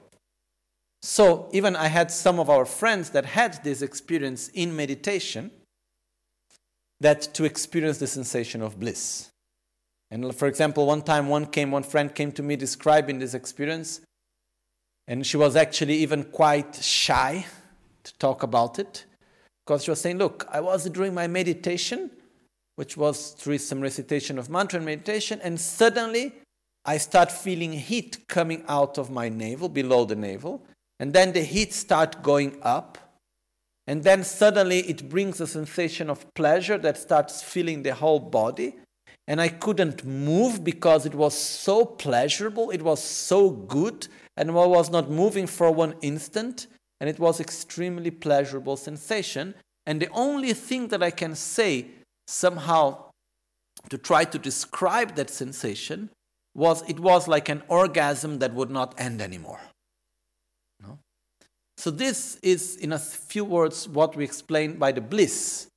[1.00, 5.50] So even I had some of our friends that had this experience in meditation
[7.00, 9.30] that to experience the sensation of bliss.
[10.10, 14.00] And for example, one time one came, one friend came to me describing this experience,
[15.08, 17.44] and she was actually even quite shy
[18.04, 19.04] to talk about it
[19.64, 22.10] because she was saying, Look, I was doing my meditation,
[22.76, 26.32] which was through some recitation of mantra and meditation, and suddenly
[26.84, 30.64] I start feeling heat coming out of my navel, below the navel,
[31.00, 32.98] and then the heat start going up
[33.86, 38.74] and then suddenly it brings a sensation of pleasure that starts filling the whole body
[39.28, 44.66] and i couldn't move because it was so pleasurable it was so good and I
[44.66, 46.66] was not moving for one instant
[47.00, 49.54] and it was extremely pleasurable sensation.
[49.86, 51.86] And the only thing that i can say
[52.26, 53.10] somehow
[53.88, 56.10] to try to describe that sensation
[56.54, 59.60] was it was like an orgasm that would not end anymore.
[61.78, 65.68] So this is, in a few words, what we explain by the bliss.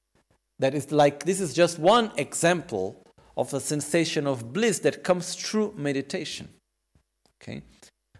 [0.57, 3.03] That is like, this is just one example
[3.39, 6.49] of a sensation of bliss that comes through meditation.
[7.41, 7.63] Okay?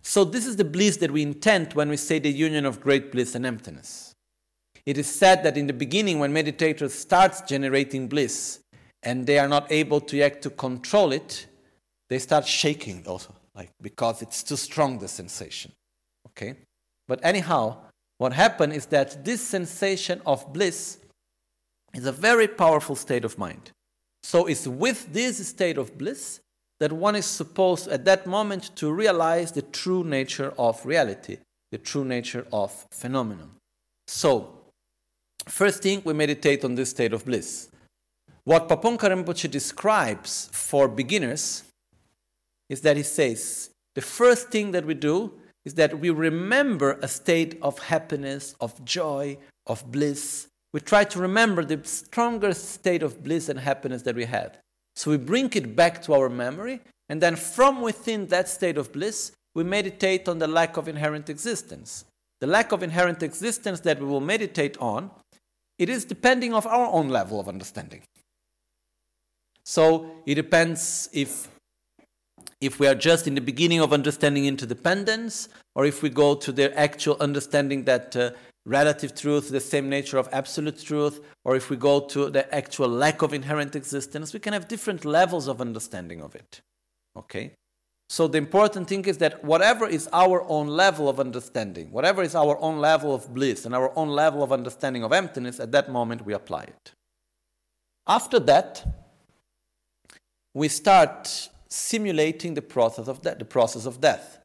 [0.01, 3.11] So this is the bliss that we intend when we say the union of great
[3.11, 4.15] bliss and emptiness.
[4.86, 8.61] It is said that in the beginning, when meditators start generating bliss
[9.03, 11.47] and they are not able to act to control it,
[12.07, 15.74] they start shaking also, like because it's too strong the sensation.
[16.28, 16.55] Okay?
[17.09, 17.76] But anyhow,
[18.20, 20.97] what happened is that this sensation of bliss
[21.93, 23.72] is a very powerful state of mind.
[24.24, 26.39] So it's with this state of bliss
[26.80, 31.38] that one is supposed at that moment to realize the true nature of reality,
[31.72, 33.51] the true nature of phenomenon.
[34.07, 34.55] So,
[35.47, 37.70] first thing, we meditate on this state of bliss.
[38.45, 41.63] What Pabongka Rinpoche describes for beginners
[42.70, 45.34] is that he says, the first thing that we do
[45.65, 50.47] is that we remember a state of happiness, of joy, of bliss.
[50.74, 54.59] We try to remember the strongest state of bliss and happiness that we had.
[54.95, 58.91] So we bring it back to our memory, and then from within that state of
[58.91, 62.05] bliss, we meditate on the lack of inherent existence.
[62.39, 65.11] The lack of inherent existence that we will meditate on,
[65.78, 68.01] it is depending of our own level of understanding.
[69.63, 71.47] So it depends if
[72.61, 76.51] if we are just in the beginning of understanding interdependence, or if we go to
[76.51, 78.32] the actual understanding that uh,
[78.70, 82.88] relative truth the same nature of absolute truth, or if we go to the actual
[82.88, 86.61] lack of inherent existence, we can have different levels of understanding of it.
[87.17, 87.55] Okay?
[88.09, 92.36] So the important thing is that whatever is our own level of understanding, whatever is
[92.36, 95.91] our own level of bliss and our own level of understanding of emptiness, at that
[95.91, 96.91] moment we apply it.
[98.07, 98.84] After that,
[100.53, 104.39] we start simulating the process of death, the process of death.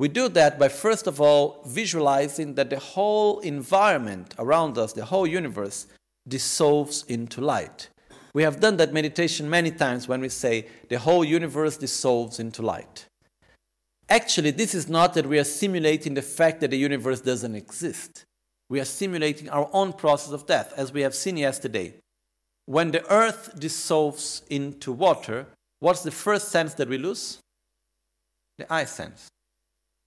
[0.00, 5.04] We do that by first of all visualizing that the whole environment around us, the
[5.04, 5.88] whole universe,
[6.26, 7.90] dissolves into light.
[8.32, 12.62] We have done that meditation many times when we say the whole universe dissolves into
[12.62, 13.04] light.
[14.08, 18.24] Actually, this is not that we are simulating the fact that the universe doesn't exist.
[18.70, 21.92] We are simulating our own process of death, as we have seen yesterday.
[22.64, 25.46] when the earth dissolves into water,
[25.80, 27.38] what's the first sense that we lose?
[28.56, 29.28] The eye sense.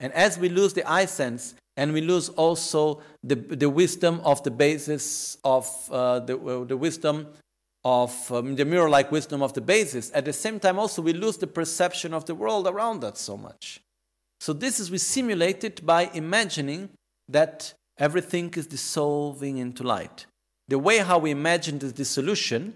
[0.03, 4.43] And as we lose the eye sense, and we lose also the, the wisdom of
[4.43, 7.27] the basis of uh, the, uh, the wisdom
[7.85, 10.11] of um, the mirror like wisdom of the basis.
[10.13, 13.37] At the same time, also, we lose the perception of the world around us so
[13.37, 13.79] much.
[14.41, 16.89] So, this is we simulate it by imagining
[17.29, 20.25] that everything is dissolving into light.
[20.67, 22.73] The way how we imagine this dissolution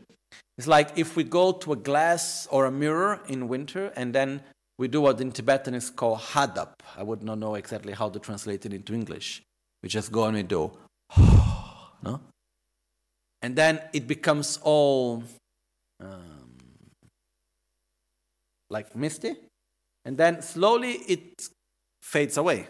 [0.57, 4.41] is like if we go to a glass or a mirror in winter and then
[4.77, 6.73] we do what in Tibetan is called hadap.
[6.95, 9.41] I would not know exactly how to translate it into English.
[9.81, 10.71] We just go and we do,
[11.17, 12.21] no?
[13.41, 15.23] And then it becomes all
[15.99, 16.51] um,
[18.69, 19.35] like misty.
[20.05, 21.49] And then slowly it
[22.01, 22.67] fades away.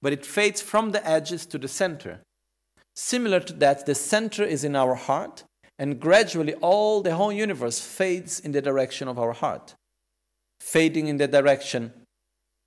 [0.00, 2.20] But it fades from the edges to the center.
[2.96, 5.44] Similar to that, the center is in our heart,
[5.78, 9.74] and gradually all the whole universe fades in the direction of our heart
[10.62, 11.92] fading in the direction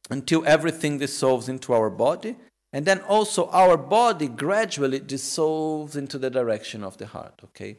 [0.09, 2.35] until everything dissolves into our body.
[2.73, 7.77] And then also our body gradually dissolves into the direction of the heart, okay?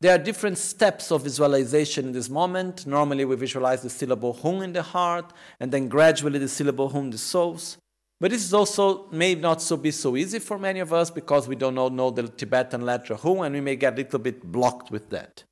[0.00, 2.86] There are different steps of visualization in this moment.
[2.86, 7.10] Normally, we visualize the syllable hum in the heart, and then gradually the syllable hum
[7.10, 7.76] dissolves.
[8.20, 11.46] But this is also may not so be so easy for many of us because
[11.46, 14.42] we don't know, know the Tibetan letter hum, and we may get a little bit
[14.42, 15.44] blocked with that.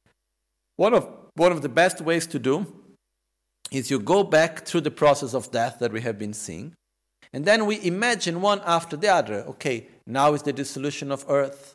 [0.76, 2.66] One of, one of the best ways to do
[3.70, 6.74] is you go back through the process of death that we have been seeing,
[7.32, 9.40] and then we imagine one after the other.
[9.42, 11.74] Okay, now is the dissolution of earth.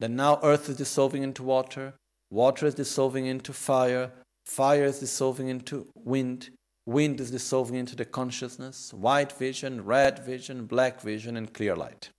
[0.00, 1.94] Then now earth is dissolving into water,
[2.30, 4.12] water is dissolving into fire,
[4.46, 6.50] fire is dissolving into wind,
[6.86, 12.10] wind is dissolving into the consciousness, white vision, red vision, black vision, and clear light.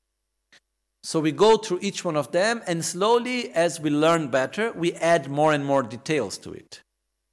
[1.03, 4.93] So we go through each one of them, and slowly, as we learn better, we
[4.93, 6.81] add more and more details to it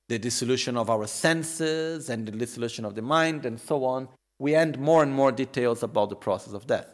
[0.09, 4.55] the dissolution of our senses and the dissolution of the mind and so on, we
[4.55, 6.87] add more and more details about the process of death.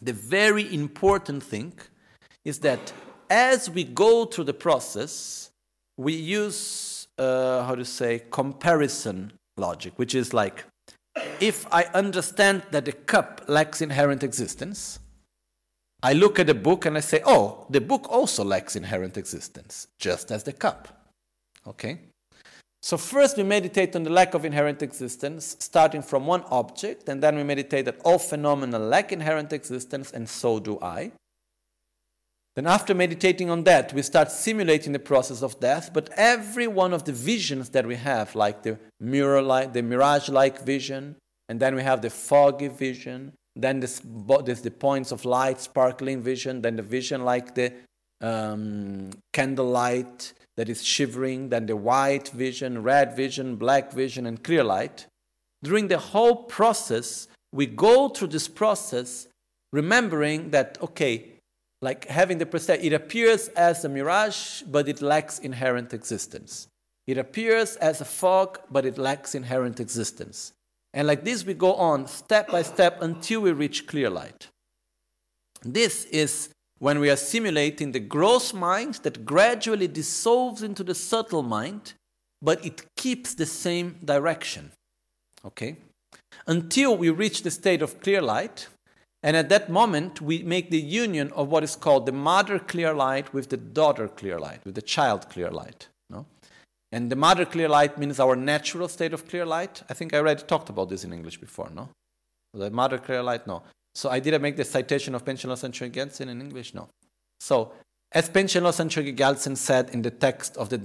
[0.00, 1.74] The very important thing
[2.44, 2.92] is that
[3.30, 5.50] as we go through the process,
[5.96, 10.64] we use, uh, how to say, comparison logic, which is like,
[11.40, 14.98] if I understand that the cup lacks inherent existence,
[16.02, 19.86] I look at the book and I say, oh, the book also lacks inherent existence,
[19.98, 21.01] just as the cup.
[21.66, 21.98] Okay?
[22.82, 27.22] So first we meditate on the lack of inherent existence, starting from one object, and
[27.22, 31.12] then we meditate that all phenomena lack inherent existence, and so do I.
[32.56, 36.92] Then after meditating on that, we start simulating the process of death, but every one
[36.92, 41.16] of the visions that we have, like the mirror like the mirage-like vision,
[41.48, 44.02] and then we have the foggy vision, then this,
[44.44, 47.72] there's the points of light, sparkling vision, then the vision like the
[48.20, 50.32] um, candlelight,
[50.62, 55.06] that is shivering, then the white vision, red vision, black vision, and clear light.
[55.60, 59.26] During the whole process, we go through this process
[59.72, 61.32] remembering that, okay,
[61.80, 66.68] like having the perception, it appears as a mirage, but it lacks inherent existence.
[67.08, 70.52] It appears as a fog, but it lacks inherent existence.
[70.94, 74.46] And like this, we go on step by step until we reach clear light.
[75.64, 76.50] This is
[76.82, 81.92] when we are simulating the gross mind that gradually dissolves into the subtle mind,
[82.42, 84.72] but it keeps the same direction.
[85.44, 85.76] Okay?
[86.48, 88.66] Until we reach the state of clear light,
[89.22, 92.92] and at that moment we make the union of what is called the mother clear
[92.92, 95.86] light with the daughter clear light, with the child clear light.
[96.10, 96.26] No?
[96.90, 99.84] And the mother clear light means our natural state of clear light.
[99.88, 101.90] I think I already talked about this in English before, no?
[102.54, 103.62] The mother clear light, no.
[103.94, 106.88] So I didn't make the citation of Panchen Losang Chökyi Gyaltsen in English, no.
[107.40, 107.72] So,
[108.10, 110.78] as Panchen Losang Chökyi Gyaltsen said in the text of the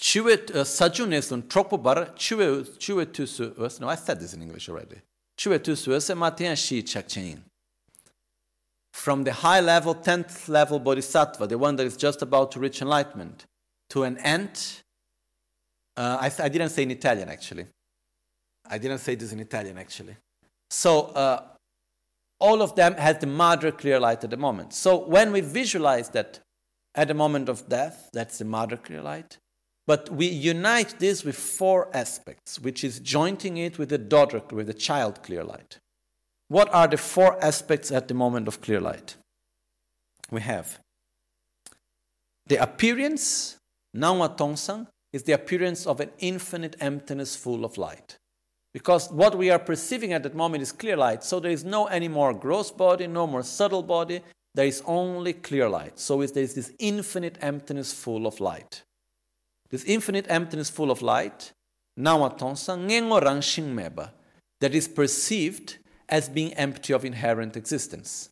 [0.00, 3.80] Chuet uh, sajunesun tropobar chue chue tusu.
[3.80, 4.96] No, I said this in English already.
[5.36, 7.40] Chue tusu us matian shi chakchein.
[8.94, 12.80] From the high level, 10th level bodhisattva, the one that is just about to reach
[12.80, 13.44] enlightenment,
[13.90, 14.82] to an ant.
[15.96, 17.66] Uh, I, I didn't say in Italian actually.
[18.68, 20.16] I didn't say this in Italian actually.
[20.70, 21.42] So uh,
[22.38, 24.72] all of them has the mother clear light at the moment.
[24.72, 26.40] So when we visualize that
[26.94, 29.38] at the moment of death, that's the mother clear light.
[29.86, 34.74] But we unite this with four aspects, which is jointing it with the with the
[34.74, 35.78] child clear light.
[36.48, 39.16] What are the four aspects at the moment of clear light?
[40.30, 40.78] We have
[42.46, 43.56] the appearance,
[43.96, 48.16] Nawa Tongsang, is the appearance of an infinite emptiness full of light.
[48.72, 51.24] Because what we are perceiving at that moment is clear light.
[51.24, 54.22] So there is no any more gross body, no more subtle body.
[54.54, 55.98] there is only clear light.
[55.98, 58.82] So there is this infinite emptiness full of light.
[59.70, 61.52] This infinite emptiness full of light,
[61.98, 64.10] nawatonsa ngengo rangshing meba,
[64.60, 65.78] that is perceived
[66.08, 68.30] as being empty of inherent existence.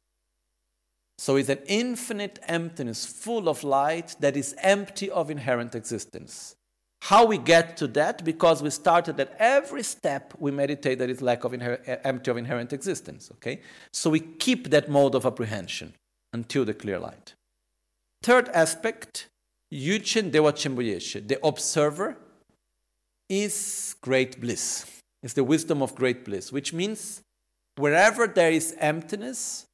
[1.17, 6.57] So it's an infinite emptiness full of light that is empty of inherent existence.
[7.03, 8.25] How we get to that?
[8.25, 12.31] Because we started at every step we meditate that is lack of inher- eh, empty
[12.31, 13.31] of inherent existence.
[13.35, 13.61] Okay,
[13.93, 15.95] so we keep that mode of apprehension
[16.33, 17.35] until the clear light.
[18.23, 19.29] Third aspect,
[19.73, 22.17] Yuchen Dewa the observer
[23.29, 24.87] is great bliss.
[25.23, 27.23] It's the wisdom of great bliss, which means
[27.77, 29.67] wherever there is emptiness,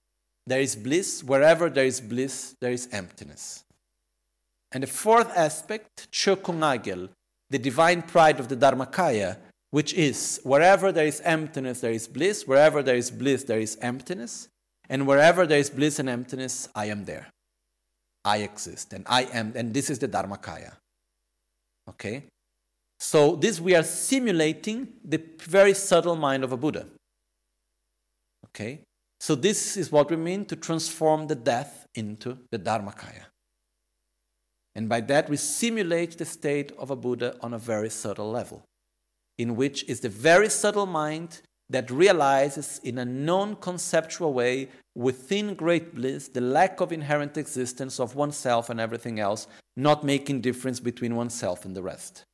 [0.47, 1.23] there is bliss.
[1.25, 3.65] Wherever there is bliss, there is emptiness.
[4.75, 7.09] And the fourth aspect, Chokungagel,
[7.49, 9.39] the divine pride of the Dharmakaya,
[9.71, 12.47] which is wherever there is emptiness, there is bliss.
[12.47, 14.49] Wherever there is bliss, there is emptiness.
[14.89, 17.29] And wherever there is bliss and emptiness, I am there.
[18.25, 20.73] I exist and I am, and this is the Dharmakaya.
[21.89, 22.25] Okay?
[22.99, 26.87] So, this we are simulating the very subtle mind of a Buddha.
[28.47, 28.81] Okay?
[29.21, 33.27] So, this is what we mean to transform the death into the Dharmakaya.
[34.75, 38.65] And by that, we simulate the state of a Buddha on a very subtle level,
[39.39, 41.41] in which is the very subtle mind
[41.71, 47.99] that realizes in a non conceptual way, within great bliss, the lack of inherent existence
[47.99, 49.47] of oneself and everything else,
[49.77, 52.25] not making difference between oneself and the rest.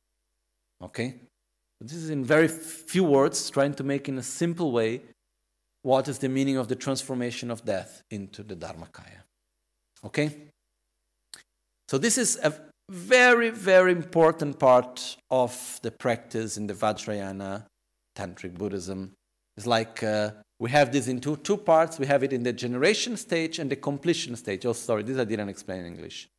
[0.81, 1.15] Okay?
[1.79, 5.01] This is in very few words, trying to make in a simple way
[5.83, 9.23] what is the meaning of the transformation of death into the Dharmakaya.
[10.03, 10.50] Okay?
[11.91, 12.53] So, this is a
[12.89, 17.65] very, very important part of the practice in the Vajrayana
[18.15, 19.11] Tantric Buddhism.
[19.57, 21.99] It's like uh, we have this in two, two parts.
[21.99, 24.65] We have it in the generation stage and the completion stage.
[24.65, 26.29] Oh, sorry, this I didn't explain in English.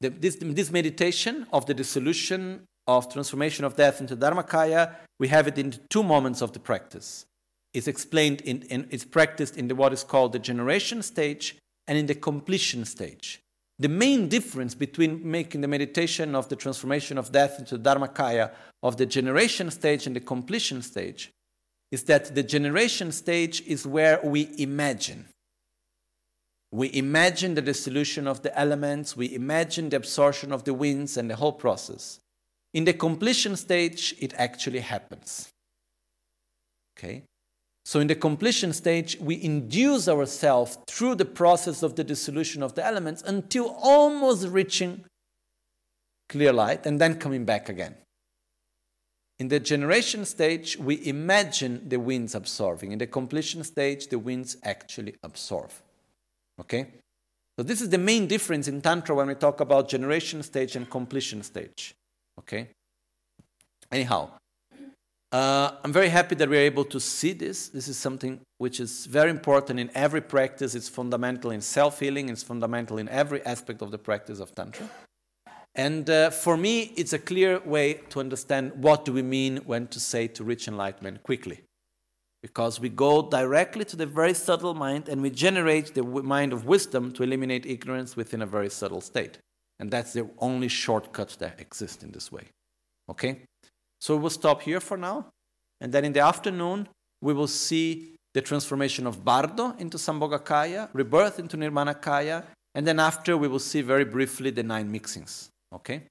[0.00, 5.46] The, this, this meditation of the dissolution of transformation of death into Dharmakaya, we have
[5.46, 7.24] it in two moments of the practice.
[7.72, 11.56] It's explained in, in it's practiced in the, what is called the generation stage
[11.86, 13.41] and in the completion stage.
[13.82, 18.96] The main difference between making the meditation of the transformation of death into Dharmakaya of
[18.96, 21.32] the generation stage and the completion stage
[21.90, 25.26] is that the generation stage is where we imagine.
[26.70, 31.28] We imagine the dissolution of the elements, we imagine the absorption of the winds and
[31.28, 32.20] the whole process.
[32.72, 35.50] In the completion stage, it actually happens.
[36.96, 37.24] Okay?
[37.84, 42.74] So, in the completion stage, we induce ourselves through the process of the dissolution of
[42.74, 45.04] the elements until almost reaching
[46.28, 47.96] clear light and then coming back again.
[49.40, 52.92] In the generation stage, we imagine the winds absorbing.
[52.92, 55.70] In the completion stage, the winds actually absorb.
[56.60, 56.86] Okay?
[57.58, 60.88] So, this is the main difference in Tantra when we talk about generation stage and
[60.88, 61.96] completion stage.
[62.38, 62.68] Okay?
[63.90, 64.30] Anyhow,
[65.32, 67.68] uh, I'm very happy that we're able to see this.
[67.68, 70.74] This is something which is very important in every practice.
[70.74, 74.88] It's fundamental in self healing, it's fundamental in every aspect of the practice of Tantra.
[75.74, 79.86] And uh, for me, it's a clear way to understand what do we mean when
[79.88, 81.62] to say to reach enlightenment quickly.
[82.42, 86.66] Because we go directly to the very subtle mind and we generate the mind of
[86.66, 89.38] wisdom to eliminate ignorance within a very subtle state.
[89.80, 92.48] And that's the only shortcut that exists in this way.
[93.08, 93.42] Okay?
[94.04, 95.28] So we'll stop here for now.
[95.80, 96.88] And then in the afternoon,
[97.20, 102.42] we will see the transformation of Bardo into Sambhogakaya, rebirth into Nirmanakaya,
[102.74, 105.50] and then after we will see very briefly the nine mixings.
[105.72, 106.02] Okay?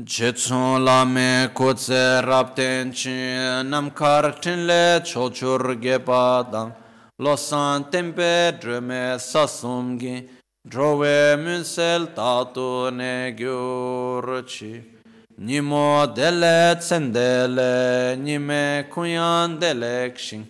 [0.00, 6.72] Jetson la me kotse rapten chi nam kartin le chochur gepa dang
[7.18, 8.60] lo san tempe
[9.18, 10.28] sasum gi
[10.70, 14.97] munsel tatu ne gyurchi
[15.40, 20.48] Nimo dele tsendele, nime kunyan delek shing,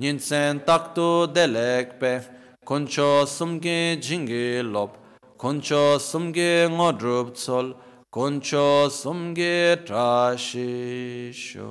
[0.00, 2.20] ninsen taktu delek pe,
[2.64, 4.96] koncho sumge jingi lop,
[5.36, 7.74] koncho sumge ngodrup tsol,
[8.10, 11.68] koncho sumge trashisho.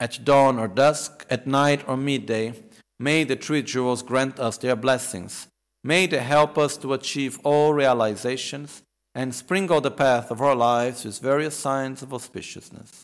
[0.00, 2.54] At dawn or dusk, at night or midday,
[2.98, 5.46] may the three jewels grant us their blessings.
[5.84, 8.82] May they help us to achieve all realizations
[9.16, 13.00] and sprinkle the path of our lives with various signs of auspiciousness.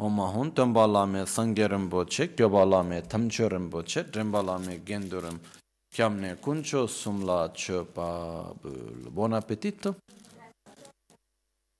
[0.00, 5.38] Oma hun tembala me sangerim boche, kyobala me tamchorim boche, drembala me gendurim,
[5.94, 8.52] kyamne kuncho sumla chopa
[9.14, 9.94] Buon appetito!